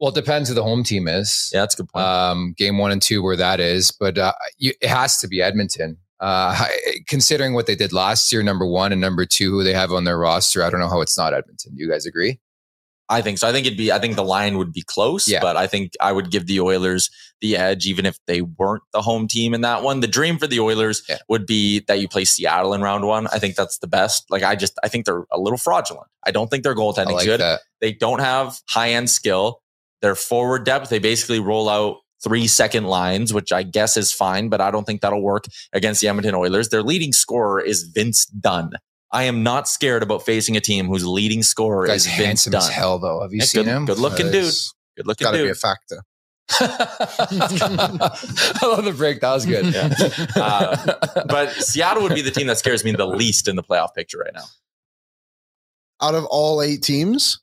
[0.00, 1.50] Well, it depends who the home team is.
[1.52, 2.04] Yeah, that's a good point.
[2.04, 5.40] Um, game one and two, where that is, but uh, you, it has to be
[5.40, 5.98] Edmonton.
[6.20, 6.66] Uh,
[7.08, 10.04] considering what they did last year, number one and number two, who they have on
[10.04, 11.74] their roster, I don't know how it's not Edmonton.
[11.74, 12.38] Do you guys agree?
[13.08, 13.48] I think so.
[13.48, 15.40] I think it'd be, I think the line would be close, Yeah.
[15.40, 19.02] but I think I would give the Oilers the edge, even if they weren't the
[19.02, 19.98] home team in that one.
[19.98, 21.18] The dream for the Oilers Yeah.
[21.28, 23.26] would be that you play Seattle in round one.
[23.28, 24.30] I think that's the best.
[24.30, 26.06] Like, I just, I think they're a little fraudulent.
[26.24, 27.40] I don't think their I goaltending's like good.
[27.40, 27.62] that.
[27.80, 29.60] They don't have high end skill.
[30.02, 34.48] Their forward depth, they basically roll out three second lines, which I guess is fine,
[34.48, 36.68] but I don't think that'll work against the Edmonton Oilers.
[36.68, 38.72] Their leading scorer is Vince Dunn.
[39.12, 42.62] I am not scared about facing a team whose leading scorer is Vince handsome Dunn.
[42.62, 43.22] as hell, though.
[43.22, 43.84] Have you Yeah, seen good, him?
[43.86, 44.44] Good looking dude.
[44.44, 46.02] It's Good looking Got to be a factor.
[46.60, 49.20] I love the break.
[49.20, 49.74] That was good.
[50.36, 50.76] Uh,
[51.26, 54.18] but Seattle would be the team that scares me the least in the playoff picture
[54.18, 54.44] right now.
[56.02, 57.40] Out of all eight teams,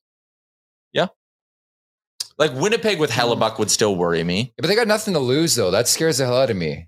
[2.38, 4.54] Like Winnipeg with Hellebuyck would still worry me.
[4.58, 5.72] but they got nothing to lose, though.
[5.72, 6.88] That scares the hell out of me.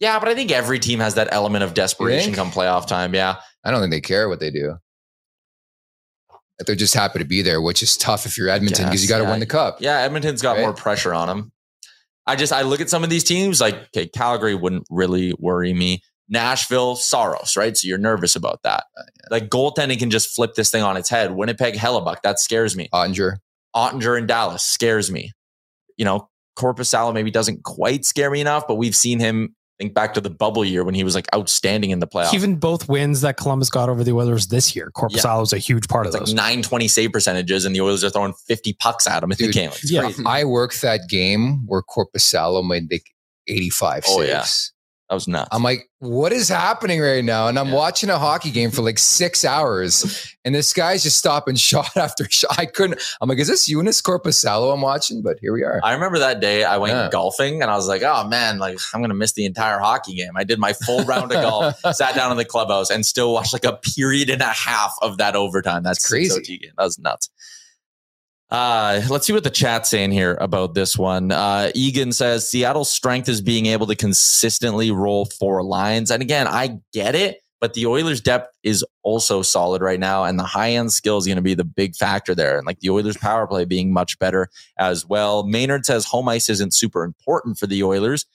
[0.00, 3.14] Yeah, but I think every team has that element of desperation come playoff time.
[3.14, 3.36] Yeah.
[3.64, 4.76] I don't think they care what they do.
[6.66, 9.18] They're just happy to be there, which is tough if you're Edmonton because you got
[9.18, 9.30] to yeah.
[9.30, 9.78] win the cup.
[9.80, 10.62] Yeah, Edmonton's got Right.
[10.62, 11.52] more pressure on them.
[12.26, 15.72] I just I look at some of these teams like okay, Calgary wouldn't really worry
[15.74, 16.02] me.
[16.28, 17.76] Nashville, Saros, right?
[17.76, 18.84] So you're nervous about that.
[18.98, 21.32] Uh, Like goaltending can just flip this thing on its head.
[21.36, 22.88] Winnipeg, Hellebuyck, that scares me.
[22.92, 23.36] Oettinger.
[23.76, 25.32] Oettinger in Dallas scares me.
[25.96, 30.14] You know, Korpisalo maybe doesn't quite scare me enough, but we've seen him think back
[30.14, 32.32] to the bubble year when he was like outstanding in the playoffs.
[32.32, 35.58] Even both wins that Columbus got over the Oilers this year, Corpus Korpisalo was a
[35.58, 36.34] huge part it's of like those.
[36.34, 39.54] 920 save percentages, and the Oilers are throwing 50 pucks at him in the Dude,
[39.54, 39.68] game.
[39.70, 40.00] It's yeah.
[40.00, 40.22] crazy.
[40.24, 43.04] I worked that game where Korpisalo made like
[43.48, 44.28] 85 Oh, saves.
[44.28, 44.44] yeah.
[45.08, 45.48] That was nuts.
[45.52, 47.46] I'm like, what is happening right now?
[47.46, 47.74] And I'm Yeah.
[47.74, 52.26] watching a hockey game for like six hours, and this guy's just stopping shot after
[52.28, 52.58] shot.
[52.58, 53.00] I couldn't.
[53.20, 55.22] I'm like, is this Joonas Korpisalo I'm watching?
[55.22, 55.80] But here we are.
[55.84, 57.08] I remember that day I went Yeah.
[57.12, 60.32] golfing and I was like, oh man, like I'm gonna miss the entire hockey game.
[60.36, 63.52] I did my full round of golf, sat down in the clubhouse, and still watched
[63.52, 65.84] like a period and a half of that overtime.
[65.84, 66.72] That's crazy.
[66.76, 67.30] That was nuts.
[68.50, 71.32] Uh, let's see what the chat's saying here about this one.
[71.32, 76.10] Uh, Egan says Seattle's strength is being able to consistently roll four lines.
[76.12, 80.38] And again, I get it, but the Oilers' depth is also solid right now, and
[80.38, 82.56] the high end skill is going to be the big factor there.
[82.56, 85.44] And like the Oilers' power play being much better as well.
[85.44, 88.26] Maynard says home ice isn't super important for the Oilers.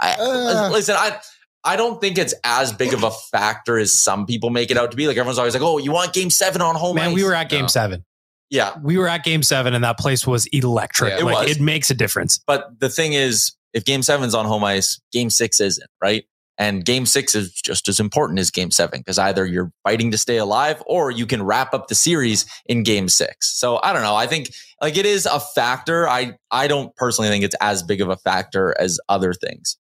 [0.00, 0.68] I Uh.
[0.72, 1.20] listen, I
[1.62, 4.90] I don't think it's as big of a factor as some people make it out
[4.90, 5.06] to be.
[5.06, 7.34] Like everyone's always like, "Oh, you want Game Seven on home Man, ice?" we were
[7.34, 7.66] at game No.
[7.68, 8.04] seven.
[8.50, 11.12] Yeah, We were at game seven, and that place was electric.
[11.12, 11.56] Yeah, it like was.
[11.56, 12.38] it makes a difference.
[12.38, 16.24] But the thing is, if game seven's on home ice, game six isn't, right?
[16.58, 20.18] And game six is just as important as game seven because either you're fighting to
[20.18, 23.58] stay alive or you can wrap up the series in game six.
[23.58, 24.14] So I don't know.
[24.14, 24.50] I think
[24.82, 26.06] like it is a factor.
[26.06, 29.78] I, I don't personally think it's as big of a factor as other things.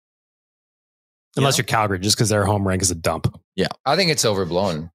[1.37, 3.33] Unless you're Calgary, just because their home rank is a dump.
[3.55, 3.69] Yeah.
[3.87, 4.91] I think it's overblown.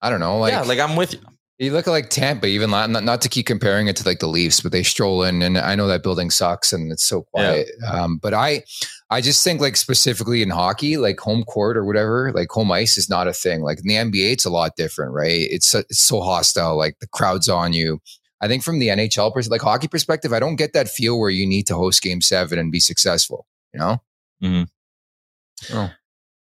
[0.00, 0.38] I don't know.
[0.38, 1.20] Like, yeah, like I'm with you.
[1.58, 4.60] You look like Tampa, even not, not to keep comparing it to like the Leafs,
[4.60, 7.68] but they stroll in, and I know that building sucks and it's so quiet.
[7.90, 8.62] Um, but I,
[9.10, 12.96] I just think like specifically in hockey, like home court or whatever, like home ice
[12.96, 13.62] is not a thing.
[13.62, 15.48] Like in the NBA, it's a lot different, right?
[15.50, 16.76] It's it's so hostile.
[16.76, 18.00] Like the crowd's on you.
[18.40, 21.30] I think from the NHL pers- like hockey perspective, I don't get that feel where
[21.30, 23.46] you need to host Game Seven and be successful.
[23.72, 24.02] You know?
[24.42, 25.76] Mm-hmm.
[25.76, 25.90] Oh.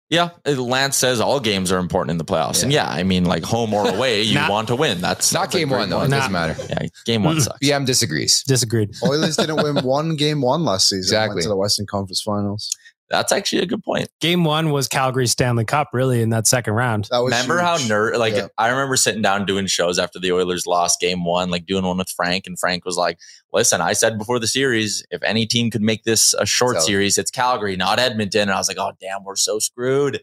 [0.10, 3.44] Yeah, Lance says all games are important in the playoffs, and yeah, I mean, like
[3.44, 5.02] home or away, you Not- want to win.
[5.02, 5.98] That's Not that's game one though.
[6.00, 6.14] point.
[6.14, 6.56] It doesn't matter.
[6.70, 7.58] Yeah, game one sucks.
[7.60, 8.44] BM disagrees.
[8.44, 8.92] Disagreed.
[9.04, 11.00] Oilers didn't win one game one last season.
[11.00, 11.36] Exactly.
[11.38, 12.70] Went to the Western Conference Finals.
[13.10, 14.08] That's actually a good point.
[14.20, 17.08] Game one was Calgary Stanley Cup, really, in that second round.
[17.12, 17.90] That was Remember how huge.
[17.90, 18.18] nerd?
[18.18, 18.48] Like Yeah.
[18.58, 21.98] I remember sitting down doing shows after the Oilers lost game one, like doing one
[21.98, 23.20] with Frank, and Frank was like,
[23.54, 26.88] "Listen, I said before the series, if any team could make this a short So-
[26.88, 30.22] series, it's Calgary, not Edmonton." And I was like, "Oh damn, we're so screwed."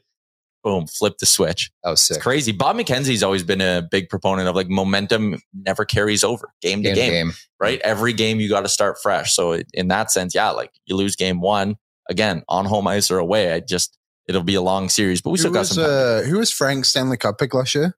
[0.65, 1.73] Boom, flip the switch.
[1.83, 2.17] That was sick.
[2.19, 2.53] It's crazy.
[2.53, 6.91] Bob McKenzie's always been a big proponent of like momentum never carries over game to
[6.91, 7.33] Game game, to game.
[7.59, 7.81] right?
[7.83, 9.35] Every game you got to start fresh.
[9.35, 11.77] So in that sense, yeah, like you lose game one
[12.09, 15.35] again on home ice or away, I just it'll be a long series, but we
[15.39, 15.91] Who still got was, some time.
[15.93, 17.97] uh, who was Frank Stanley Cup pick last year?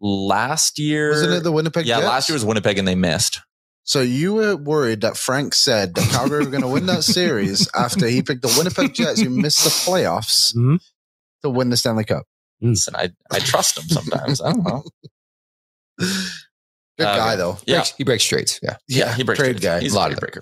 [0.00, 2.06] last year, Wasn't it the Winnipeg yeah, Jets?
[2.06, 3.40] last year was Winnipeg and they missed.
[3.84, 7.66] So you were worried that Frank said that Calgary were going to win that series
[7.74, 10.80] after he picked the Winnipeg Jets, who missed the playoffs, Mhm.
[11.42, 12.24] to win the Stanley Cup.
[12.60, 14.40] Listen, I I trust him sometimes.
[14.42, 14.82] I don't know.
[15.98, 17.58] Good Uh, guy though.
[17.66, 18.58] Yeah, Breaks- he breaks straight.
[18.62, 18.76] Yeah.
[18.88, 19.62] yeah, he breaks trade it.
[19.62, 19.80] guy.
[19.80, 20.40] He's A a lot lot of breaker.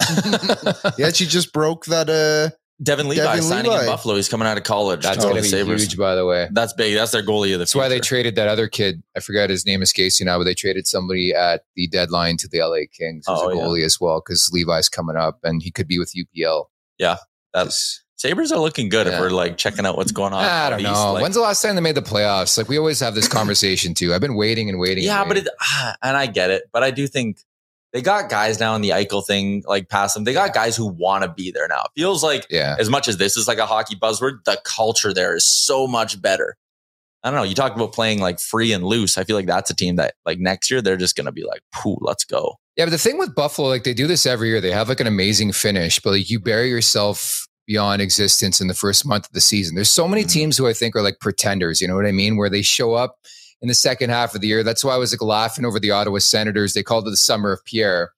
[0.96, 2.08] He actually just broke that.
[2.08, 3.82] Uh, Devon Levi Devon signing Levi.
[3.84, 4.16] in Buffalo.
[4.16, 5.02] He's coming out of college.
[5.02, 5.82] That's to going the to be Sabres.
[5.82, 6.48] huge, by the way.
[6.50, 6.94] That's big.
[6.94, 9.02] That's their goalie of the That's why they traded that other kid.
[9.16, 12.48] I forgot his name is Casey now, but they traded somebody at the deadline to
[12.48, 13.62] the LA Kings as Oh, a yeah.
[13.62, 16.64] goalie as well because Levi's coming up and he could be with UPL.
[16.98, 17.18] Yeah,
[17.52, 20.42] that's Sabres are looking good if we're like checking out what's going on.
[20.44, 21.12] I don't east, know.
[21.12, 22.56] like- When's the last time they made the playoffs?
[22.58, 24.14] Like we always have this conversation too.
[24.14, 25.04] I've been waiting and waiting.
[25.04, 25.48] yeah, and but it,
[26.02, 27.38] and I get it, but I do think
[27.94, 30.24] they got guys now in the Eichel thing, like past them.
[30.24, 31.84] They got guys who want to be there now.
[31.84, 35.14] It feels like yeah, as much as this is like a hockey buzzword, the culture
[35.14, 36.56] there is so much better.
[37.22, 37.44] I don't know.
[37.44, 39.16] You talk about playing like free and loose.
[39.16, 41.44] I feel like that's a team that like next year they're just going to be
[41.44, 42.84] like, "Pooh, let's go." yeah.
[42.84, 44.60] But the thing with Buffalo, like they do this every year.
[44.60, 48.74] They have like an amazing finish, but like you bury yourself beyond existence in the
[48.74, 49.74] first month of the season.
[49.74, 50.30] There's so many Mhm.
[50.32, 51.80] teams who I think are like pretenders.
[51.80, 52.36] You know what I mean?
[52.36, 53.16] Where they show up
[53.60, 54.62] in the second half of the year.
[54.62, 56.74] That's why I was like laughing over the Ottawa Senators.
[56.74, 58.12] They called it the summer of Pierre.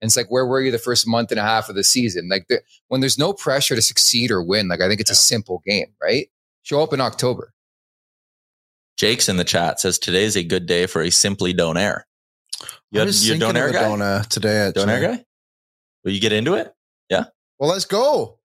[0.00, 2.28] And it's like, where were you the first month and a half of the season?
[2.28, 5.14] Like, the, when there's no pressure to succeed or win, like, I think it's a
[5.14, 6.28] simple game, right?
[6.62, 7.52] Show up in October.
[8.96, 12.02] Jake's in the chat says today's a good day for a simply donaire.
[12.90, 13.82] You, I had, was you a thinking donaire of a guy?
[13.82, 14.56] donor today.
[14.58, 14.84] Actually.
[14.84, 15.24] Donaire guy?
[16.04, 16.72] Will you get into it?
[17.08, 17.24] Yeah.
[17.58, 18.38] Well, let's go.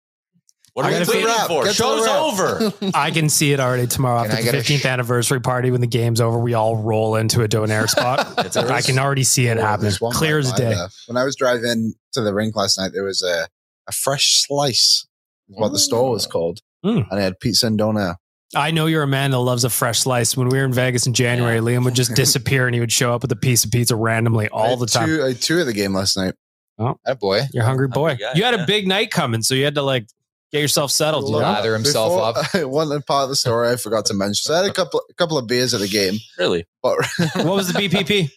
[0.75, 1.47] What are I we gotta waiting wrap.
[1.47, 1.65] for?
[1.65, 2.91] Get to the Show's over.
[2.95, 5.41] I can see it already tomorrow Can after I the get a 15th sh- anniversary
[5.41, 5.71] party.
[5.71, 8.35] When the game's over, we all roll into a donaire spot.
[8.45, 9.83] It's a- I can already see it happening.
[9.83, 10.75] there's one Clear right as by day.
[10.75, 10.89] there.
[11.07, 13.47] When I was driving to the rink last night, there was a,
[13.89, 15.07] a fresh slice,
[15.49, 16.59] is what the store was called.
[16.85, 17.07] Mm.
[17.09, 18.17] And it had pizza and donut.
[18.57, 20.37] I know you're a man that loves a fresh slice.
[20.37, 23.15] When we were in Vegas in January, Liam would just disappear and he would show
[23.15, 25.07] up with a piece of pizza randomly I all had the time.
[25.09, 26.35] Two, I had two at the game last night.
[26.79, 26.97] Oh.
[27.05, 27.43] That boy.
[27.53, 28.09] You're a hungry boy.
[28.11, 28.65] Hungry guy, you had yeah.
[28.65, 30.07] a big night coming, so you had to like
[30.55, 31.27] get yourself settled.
[31.27, 31.39] You know?
[31.41, 32.55] Lather himself up.
[32.71, 34.35] One part of the story I forgot to mention.
[34.37, 36.15] So I had a couple, a couple of beers at the game.
[36.39, 36.65] Really?
[36.83, 36.99] But
[37.37, 38.31] What was the BPP?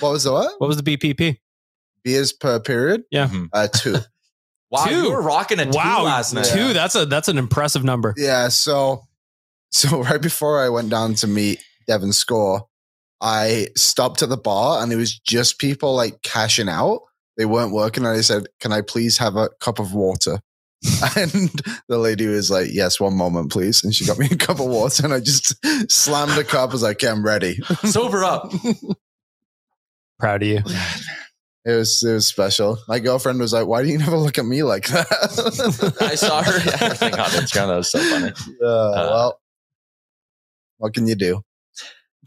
[0.00, 0.52] what was the what?
[0.60, 1.38] What was the BPP?
[2.04, 3.02] Beers per period?
[3.10, 3.28] Yeah.
[3.28, 3.48] Mhm.
[3.52, 3.96] Uh, two.
[4.70, 4.94] Wow, Two.
[5.02, 6.44] you were rocking a two Wow, last night.
[6.46, 6.72] two.
[6.72, 8.14] That's a that's an impressive number.
[8.16, 9.02] Yeah, so
[9.72, 12.66] so right before I went down to meet Devin Shore,
[13.20, 17.00] I stopped at the bar and it was just people like cashing out.
[17.36, 20.40] They weren't working, and I said, "Can I please have a cup of water?"
[21.16, 21.30] And
[21.88, 24.66] the lady was like, "Yes, one moment, please." And she got me a cup of
[24.66, 25.54] water, and I just
[25.90, 26.72] slammed the cup.
[26.72, 28.52] as like, I'm ready." Sober up.
[30.18, 30.62] Proud of you.
[31.62, 32.78] It was it was special.
[32.88, 36.42] My girlfriend was like, "Why do you never look at me like that?" I saw
[36.42, 37.68] her everything on Instagram.
[37.68, 38.30] That was so funny.
[38.30, 39.40] Uh, well,
[40.78, 41.42] what can you do?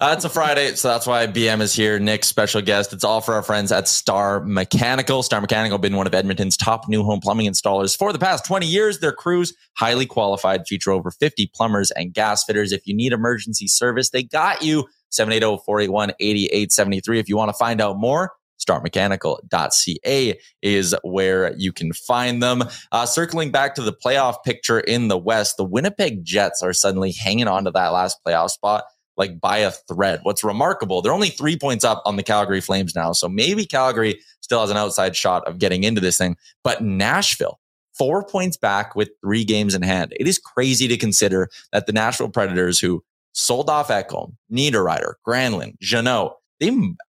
[0.01, 1.99] Uh, it's a Friday, so that's why BM is here.
[1.99, 2.93] Nick's special guest.
[2.93, 5.21] It's all for our friends at Star Mechanical.
[5.21, 8.65] Star Mechanical been one of Edmonton's top new home plumbing installers for the past 20
[8.65, 8.99] years.
[8.99, 12.71] Their crews, highly qualified, feature over 50 plumbers and gas fitters.
[12.71, 14.87] If you need emergency service, they got you.
[15.11, 17.19] 780-481-8873.
[17.19, 22.63] If you want to find out more, starmechanical.ca is where you can find them.
[22.91, 27.11] Uh, circling back to the playoff picture in the West, the Winnipeg Jets are suddenly
[27.11, 28.85] hanging on to that last playoff spot
[29.17, 30.19] like by a thread.
[30.23, 33.11] What's remarkable, they're only three points up on the Calgary Flames now.
[33.11, 36.35] So maybe Calgary still has an outside shot of getting into this thing.
[36.63, 37.59] But Nashville,
[37.97, 40.13] four points back with three games in hand.
[40.19, 45.79] It is crazy to consider that the Nashville Predators, who sold off Ekholm, Niederreiter, Granlund,
[45.79, 46.71] Jeannot, they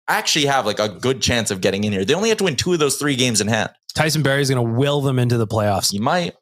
[0.08, 2.04] actually have like a good chance of getting in here.
[2.04, 3.70] They only have to win two of those three games in hand.
[3.94, 5.92] Tyson Barrie's going to will them into the playoffs.
[5.92, 6.34] You might.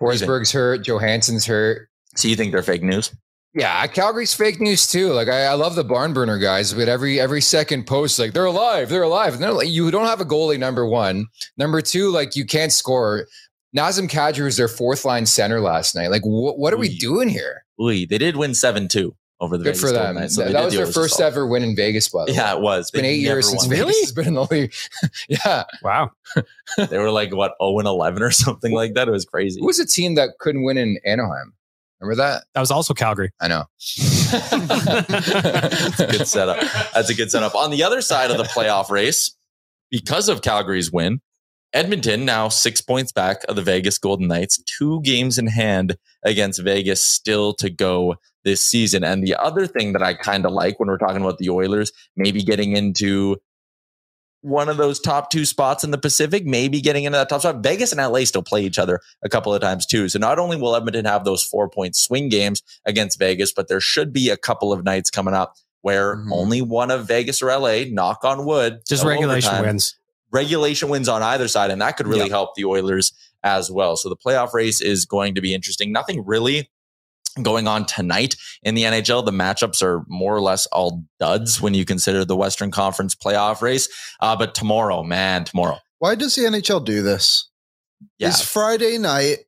[0.00, 0.84] Forsberg's hurt.
[0.84, 1.88] Johansen's hurt.
[2.14, 3.14] So you think they're fake news?
[3.56, 5.12] Yeah, Calgary's fake news too.
[5.12, 8.44] Like I, I love the barn burner guys, but every every second post, like they're
[8.44, 9.32] alive, they're alive.
[9.32, 10.58] And they're like, you don't have a goalie.
[10.58, 13.26] Number one, number two, like you can't score.
[13.74, 16.10] Nazem Kadri was their fourth line center last night.
[16.10, 17.64] Like, what what are we doing here?
[17.80, 20.14] Ooh, they did win 7 2 over the Good Vegas for them.
[20.16, 21.26] Knights, so that that was their first fault.
[21.32, 22.08] ever win in Vegas.
[22.08, 22.36] By the way.
[22.36, 22.82] Yeah, it was.
[22.82, 23.76] it's been They've eight years never since won.
[23.78, 24.74] Vegas has been in the league.
[25.28, 26.10] yeah, Wow.
[26.90, 29.08] They were like, what, 0 and 11 or something like that?
[29.08, 29.60] It was crazy.
[29.60, 31.54] who was a team that couldn't win in Anaheim?
[32.00, 32.44] Remember that?
[32.54, 33.30] That was also Calgary.
[33.40, 33.64] I know.
[34.30, 36.58] That's a good setup.
[36.92, 37.54] That's a good setup.
[37.54, 39.34] On the other side of the playoff race,
[39.90, 41.20] because of Calgary's win,
[41.72, 46.62] Edmonton now six points back of the Vegas Golden Knights, two games in hand against
[46.62, 49.04] Vegas still to go this season.
[49.04, 51.92] And the other thing that I kind of like when we're talking about the Oilers,
[52.16, 53.36] maybe getting into
[54.46, 57.62] one of those top two spots in the Pacific, maybe getting into that top spot.
[57.62, 60.08] Vegas and LA still play each other a couple of times too.
[60.08, 63.80] So not only will Edmonton have those four point swing games against Vegas, but there
[63.80, 66.32] should be a couple of nights coming up where Mhm.
[66.32, 69.96] only one of Vegas or LA, knock on wood, Just no regulation overtime, wins.
[70.32, 72.30] regulation wins on either side, and that could really Yep.
[72.30, 73.12] help the Oilers
[73.44, 73.96] as well.
[73.96, 75.92] So the playoff race is going to be interesting.
[75.92, 76.70] Nothing really
[77.42, 79.24] going on tonight in the NHL.
[79.24, 83.60] The matchups are more or less all duds when you consider the Western Conference playoff
[83.62, 83.88] race.
[84.20, 87.48] Uh, but tomorrow, man, tomorrow, Why does the NHL do this?
[88.18, 89.38] yeah, It's Friday night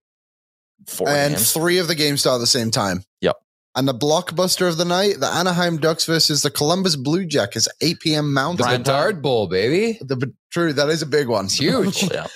[0.86, 1.52] four and games.
[1.52, 3.04] three of the games start at the same time.
[3.20, 3.36] Yep.
[3.74, 8.00] And the blockbuster of the night, the Anaheim Ducks versus the Columbus Blue Jackets, 8
[8.00, 8.32] p.m.
[8.32, 8.64] Mountain.
[8.64, 8.82] Prime time.
[8.82, 9.98] Bedard Bowl, baby.
[10.00, 11.44] The, true, that is a big one.
[11.44, 12.02] It's huge.
[12.10, 12.26] Yeah.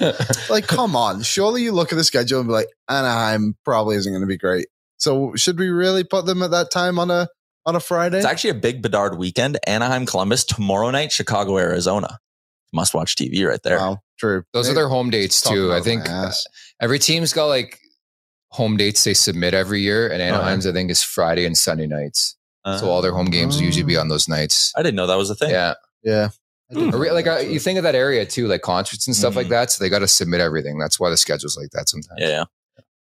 [0.51, 1.23] like, come on.
[1.23, 4.37] Surely you look at the schedule and be like, Anaheim probably isn't going to be
[4.39, 4.69] great.
[5.03, 7.27] So should we really put them at that time on a
[7.67, 8.19] on a Friday?
[8.19, 9.59] It's actually a big Bedard weekend.
[9.67, 12.21] Anaheim, Columbus, tomorrow night, Chicago, Arizona.
[12.73, 13.79] Must watch TV right there.
[13.79, 14.45] Wow, true.
[14.53, 15.73] Those are their home dates too.
[15.73, 16.31] I think my
[16.81, 17.81] every team's got like
[18.53, 20.37] home dates they submit every year, and Uh-huh.
[20.41, 22.37] Anaheim's I think is Friday and Sunday nights.
[22.65, 24.73] so all their home games will usually be on those nights.
[24.77, 25.51] Uh, I didn't know that was a thing.
[25.51, 26.29] Yeah, Yeah.
[26.75, 29.49] Or re- like uh, you think of that area too, like concerts and stuff like
[29.49, 29.51] Mhm.
[29.51, 29.71] that.
[29.73, 30.79] So they got to submit everything.
[30.79, 32.19] That's why the schedule's like that sometimes.
[32.19, 32.45] Yeah, yeah.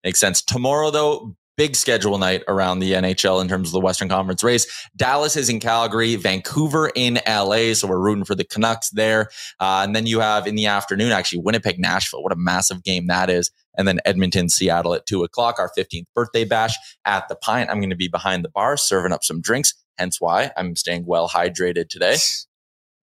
[0.04, 0.42] Makes sense.
[0.42, 4.88] Tomorrow, though, big schedule night around the NHL in terms of the Western Conference race.
[4.96, 7.74] Dallas is in Calgary, Vancouver in LA.
[7.74, 9.28] So we're rooting for the Canucks there.
[9.60, 12.22] Uh, and then you have in the afternoon, actually, Winnipeg, Nashville.
[12.22, 13.50] What a massive game that is.
[13.76, 17.70] And then Edmonton, Seattle at two o'clock, our 15th birthday bash at the Pint.
[17.70, 19.74] I'm going to be behind the bar serving up some drinks.
[19.98, 22.16] Hence why I'm staying well hydrated today.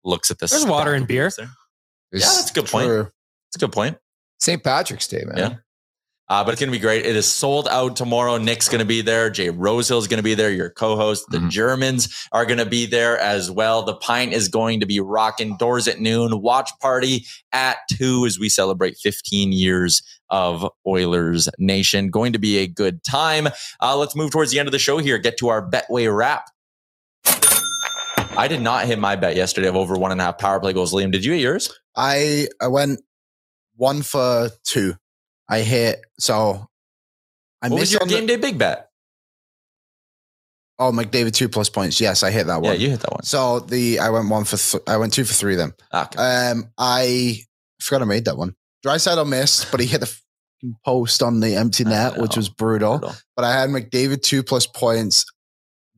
[0.05, 0.51] Looks at this.
[0.51, 1.31] There's water and beer.
[2.13, 2.87] Yeah, that's a good point.
[2.87, 3.03] True.
[3.05, 3.99] That's a good point.
[4.41, 4.63] St.
[4.63, 5.37] Patrick's Day, man.
[5.37, 5.55] Yeah.
[6.31, 7.07] Uh, but it's going to be great.
[7.07, 8.37] It is sold out tomorrow.
[8.37, 9.31] Nick's going to be there.
[9.31, 10.51] Jay Rosehill is going to be there.
[10.51, 11.25] Your co-host.
[11.31, 11.51] The Mhm.
[11.51, 13.83] Germans are going to be there as well.
[13.83, 16.43] The Pint is going to be rocking doors at noon.
[16.43, 22.11] Watch party at two as we celebrate 15 years of Oilers Nation.
[22.11, 23.49] Going to be a good time.
[23.81, 25.17] Uh, let's move towards the end of the show here.
[25.17, 26.51] Get to our Betway wrap.
[28.37, 30.73] I did not hit my bet yesterday of over one and a half power play
[30.73, 30.93] goals.
[30.93, 31.73] Liam, did you hit yours?
[31.97, 33.01] I I went
[33.77, 34.95] one for two.
[35.49, 36.69] I hit so
[37.63, 38.91] I what was missed your game the, day big bet?
[40.81, 42.01] Oh, McDavid two plus points.
[42.01, 42.73] Yes, I hit that one.
[42.73, 43.25] Yeah, you hit that one.
[43.25, 45.73] So the I went one for th- I went two for three then.
[45.93, 46.19] Okay.
[46.19, 47.41] Um, I
[47.81, 48.55] forgot I made that one.
[48.85, 50.17] Dry Draisaitl missed, but he hit the
[50.85, 52.99] post on the empty net, which was brutal.
[52.99, 53.17] Brutal.
[53.35, 55.25] But I had McDavid two plus points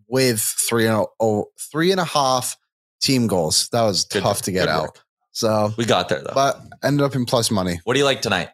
[0.09, 2.57] with three and a, oh, three and a half
[3.03, 3.69] team goals.
[3.73, 4.45] That was Good tough work.
[4.45, 4.83] to get Good out.
[4.83, 5.01] work.
[5.33, 6.33] So, We got there though.
[6.35, 7.81] but ended up in plus money.
[7.85, 8.49] what do you like tonight?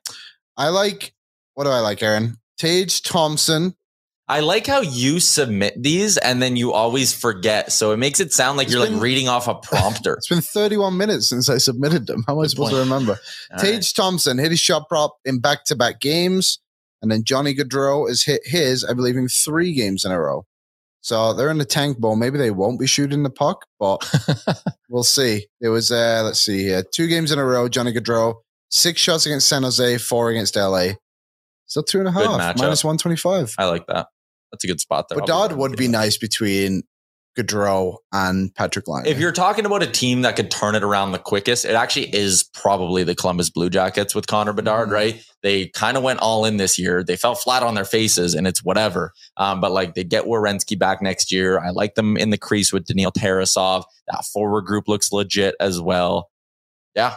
[0.57, 1.12] I like
[1.55, 2.37] what do I like, Aaron?
[2.59, 3.75] Tage Thompson.
[4.29, 7.71] I like how you submit these and then you always forget.
[7.73, 10.14] So it makes it sound like It's you're been- like reading off a prompter.
[10.14, 12.25] It's been 31 minutes since I submitted them.
[12.27, 13.19] How am I Good supposed to remember?
[13.53, 13.92] All Tage right.
[13.95, 16.59] Thompson hit his shot prop in back to back games.
[17.03, 20.44] And then Johnny Gaudreau has hit his, I believe, in three games in a row.
[21.02, 22.17] So they're in the tank bowl.
[22.17, 23.98] Maybe they won't be shooting the puck, but
[24.90, 25.46] we'll see.
[25.61, 28.35] It was, uh, let's see here, two games in a row, Johnny Gaudreau,
[28.71, 30.90] six shots against San Jose, four against LA.
[31.67, 33.54] Still two and a half, minus 125.
[33.58, 34.06] I like that.
[34.52, 35.19] That's a good spot there.
[35.19, 36.83] Bedard would be nice between
[37.37, 39.04] Gaudreau and Patrik Laine.
[39.04, 42.14] If you're talking about a team that could turn it around the quickest, it actually
[42.14, 44.92] is probably the Columbus Blue Jackets with Connor Bedard, Mhm.
[44.92, 45.25] right?
[45.42, 47.02] They kind of went all in this year.
[47.04, 49.12] They fell flat on their faces and it's whatever.
[49.37, 51.58] Um, but like they get Werenski back next year.
[51.58, 53.85] I like them in the crease with Daniil Tarasov.
[54.06, 56.31] That forward group looks legit as well.
[56.94, 57.17] Yeah.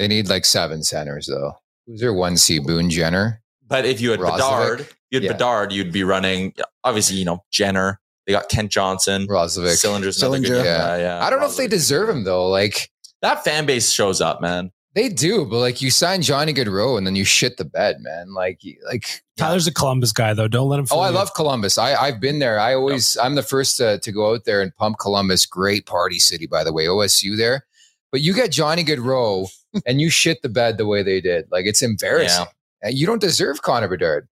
[0.00, 1.52] They need like seven centers though.
[1.86, 2.58] Who's their one C?
[2.58, 3.42] Boone Jenner.
[3.68, 4.32] But if you had Roslovic?
[4.38, 5.32] Bedard, you had Yeah.
[5.32, 8.00] Bedard, you'd be running obviously, you know, Jenner.
[8.26, 9.76] They got Kent Johnson, Roslovic.
[9.76, 10.96] Sillinger's another good Yeah.
[10.96, 11.24] yeah, yeah.
[11.24, 12.48] I don't know if they deserve him though.
[12.48, 12.90] Like
[13.20, 14.70] that fan base shows up, man.
[14.94, 18.32] they do, but like you sign Johnny Gaudreau and then you shit the bed, man.
[18.32, 20.48] Like like Tyler's a Columbus guy, though.
[20.48, 20.86] Don't let him.
[20.90, 21.14] Oh, I you.
[21.14, 21.76] love Columbus.
[21.78, 22.58] I, I've been there.
[22.58, 25.44] I always, I'm the first to, to go out there and pump Columbus.
[25.46, 26.86] Great party city, by the way.
[26.86, 27.66] OSU there.
[28.12, 29.48] But you get Johnny Gaudreau
[29.86, 31.46] and you shit the bed the way they did.
[31.50, 32.46] Like it's embarrassing.
[32.82, 34.28] And uh, You don't deserve Connor Bedard.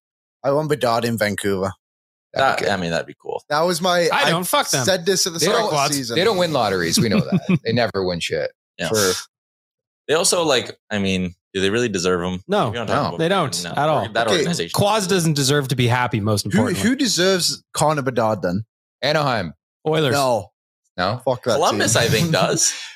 [0.45, 1.73] I want Bedard in Vancouver.
[2.35, 2.69] That'd be That, good.
[2.69, 3.43] I mean, that'd be cool.
[3.49, 4.09] That was my.
[4.13, 4.47] I don't.
[4.47, 4.85] Fuck them.
[4.85, 6.17] Said this at the They start of the season.
[6.17, 6.99] they don't win lotteries.
[6.99, 7.59] We know that.
[7.65, 8.51] they never win shit.
[8.79, 8.89] Yeah.
[8.89, 9.13] For,
[10.09, 12.43] They also like, I mean, do they really deserve them?
[12.49, 14.09] No, don't no, they don't at all.
[14.09, 14.73] That Okay, organization.
[14.75, 16.21] Quaz doesn't deserve to be happy.
[16.21, 18.65] Most who importantly, who deserves Connor Bedard then?
[19.03, 19.53] Anaheim.
[19.87, 20.13] Oilers.
[20.15, 20.51] No,
[20.97, 21.21] No?
[21.25, 21.57] fuck that.
[21.57, 22.03] Columbus, team.
[22.03, 22.73] I think, does.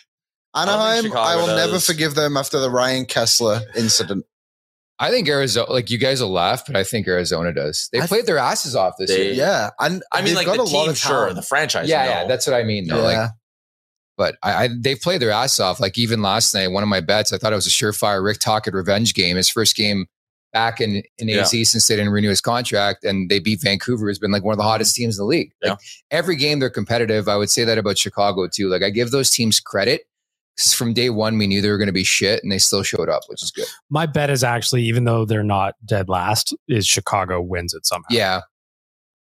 [0.57, 1.05] Anaheim.
[1.05, 4.25] Chicago I will never forgive them after the Ryan Kesler incident.
[4.99, 7.91] I think Arizona, like you guys will laugh, but I think Arizona does.
[7.93, 9.33] They I played their asses off this They- year.
[9.35, 11.11] Yeah, and I mean, like got the a lot team, of sure.
[11.11, 11.37] talent.
[11.37, 12.11] The franchise, Yeah, no.
[12.11, 12.87] yeah, that's what I mean.
[12.89, 13.07] Though.
[13.09, 13.21] yeah.
[13.23, 13.31] Like,
[14.17, 15.79] but I, I they've played their ass off.
[15.81, 18.39] Like even last night, one of my bets, I thought it was a surefire Rick
[18.41, 19.37] Tocchet revenge game.
[19.37, 20.07] His first game
[20.55, 21.43] back in in Yeah.
[21.43, 24.07] AC since they didn't renew his contract, and they beat Vancouver.
[24.07, 25.53] who's been like one of the hottest teams in the league.
[25.63, 25.79] Like
[26.11, 27.29] every game, they're competitive.
[27.29, 28.71] I would say that about Chicago too.
[28.71, 30.07] Like I give those teams credit.
[30.59, 32.83] 'Cause From day one, we knew they were going to be shit, and they still
[32.83, 33.67] showed up, which is good.
[33.91, 38.07] My bet is actually, even though they're not dead last, is Chicago wins it somehow.
[38.11, 38.41] Yeah,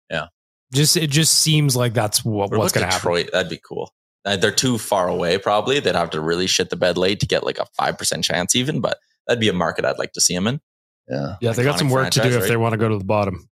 [0.10, 0.28] yeah.
[0.74, 3.00] Just it just seems like that's what, What what's going to happen.
[3.12, 3.30] Detroit?
[3.34, 3.94] That'd be cool.
[4.26, 5.80] Uh, they're too far away, probably.
[5.80, 8.82] They'd have to really shit the bed late to get like a 5% chance, even,
[8.82, 10.60] but that'd be a market I'd like to see them in.
[11.08, 11.36] yeah.
[11.42, 12.50] Yeah, they got some work to do franchise, if right?
[12.50, 13.48] they want to go to the bottom.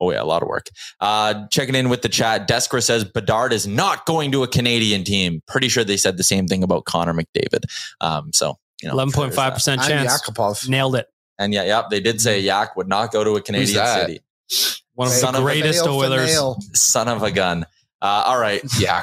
[0.00, 0.68] Oh, yeah, a lot of work.
[1.00, 5.02] Uh, checking in with the chat, Deskra says Bedard is not going to a Canadian
[5.04, 5.42] team.
[5.46, 7.64] Pretty sure they said the same thing about Connor McDavid.
[8.00, 9.56] Um, so, you know, Eleven sure point there's five that.
[9.56, 10.22] percent chance.
[10.22, 10.68] Yakupov.
[10.68, 11.08] Nailed it.
[11.38, 14.20] And yeah, yeah, they did say Yak would not go to a Canadian city.
[14.94, 16.80] One of Son the of a greatest Nail for Oilers.
[16.80, 17.64] Son of a gun.
[18.00, 18.62] Uh, all right.
[18.78, 19.02] yeah.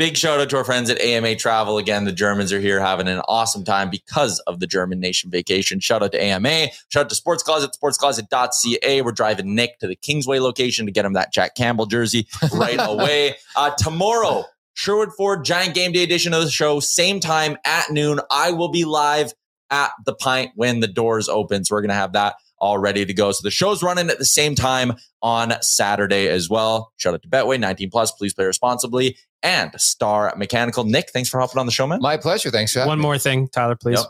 [0.00, 1.76] Big shout out to our friends at AMA Travel.
[1.76, 5.78] Again, the Germans are here having an awesome time because of the German Nation vacation.
[5.78, 6.68] Shout out to AMA.
[6.88, 9.02] Shout out to Sports Closet, sportscloset.ca.
[9.02, 12.78] We're driving Nick to the Kingsway location to get him that Jack Campbell jersey right
[12.80, 13.34] away.
[13.54, 18.20] Uh, tomorrow, Sherwood Ford Giant Game Day edition of the show, same time at noon.
[18.30, 19.34] I will be live
[19.68, 21.62] at the pint when the doors open.
[21.66, 23.32] So we're going to have that all ready to go.
[23.32, 26.92] So the show's running at the same time on Saturday as well.
[26.96, 28.12] Shout out to Betway, 19 plus.
[28.12, 29.16] Please play responsibly.
[29.42, 30.84] And Star Mechanical.
[30.84, 32.00] Nick, thanks for hopping on the show, man.
[32.02, 32.50] My pleasure.
[32.50, 33.02] Thanks for One me.
[33.02, 33.98] more thing, Tyler, please.
[33.98, 34.06] Yep.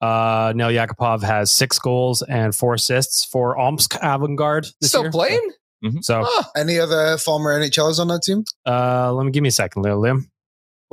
[0.00, 5.10] Uh, Neil Yakupov has six goals and four assists for Omsk Avangard this Still year.
[5.12, 5.50] playing?
[6.00, 8.42] So, Oh, Any other former NHLers on that team?
[8.66, 10.24] uh, let me give me a second, Leo Liam.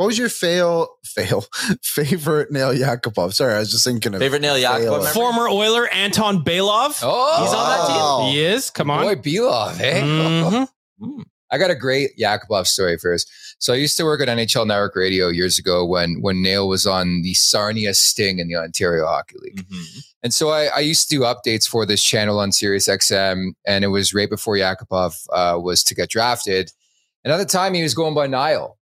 [0.02, 1.46] What was your fail fail
[1.84, 3.34] favorite Nail Yakupov?
[3.36, 5.14] Sorry, I was just thinking of Favorite Nail Yakupov fail.
[5.14, 7.00] Former Oiler Anton Belov.
[7.04, 7.96] oh, He's on that team?
[7.98, 8.30] Wow.
[8.32, 8.72] He is.
[8.72, 9.04] Come on.
[9.04, 10.02] Boy, Belov, eh?
[10.02, 10.68] Mhm.
[11.02, 11.24] Mm.
[11.52, 13.28] I got a great Yakupov story first.
[13.60, 16.88] So I used to work at NHL Network Radio years ago when when Nail was
[16.88, 19.68] on the Sarnia Sting in the Ontario Hockey League.
[19.68, 20.04] Mhm.
[20.24, 23.84] And so I, I used to do updates for this channel on Sirius XM, and
[23.84, 26.72] it was right before Yakupov uh, was to get drafted.
[27.24, 28.78] And at the time, he was going by Niall.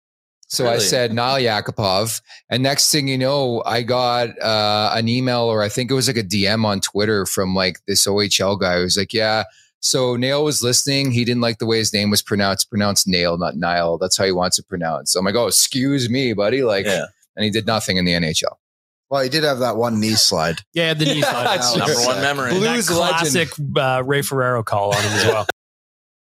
[0.49, 2.21] So I said Niall Yakupov,
[2.51, 6.07] and next thing you know, I got uh, an email, or I think it was
[6.07, 9.45] like a DM on Twitter from like this OHL guy who was like, "Yeah,
[9.81, 11.11] so Nail was listening.
[11.11, 12.71] He didn't like the way his name was pronounced.
[12.71, 13.99] Pronounced Nail, not Nile.
[13.99, 17.07] That's how he wants it pronounced." So I'm like, "Oh, excuse me, buddy." Like, Yeah.
[17.35, 18.57] and he did nothing in the NHL.
[19.11, 20.61] Well, he did have that one knee slide.
[20.75, 21.45] Yeah, the knee slide.
[21.59, 22.51] That's Number one memory.
[22.55, 25.47] And that Blues classic uh, Ray Ferraro call on him as well.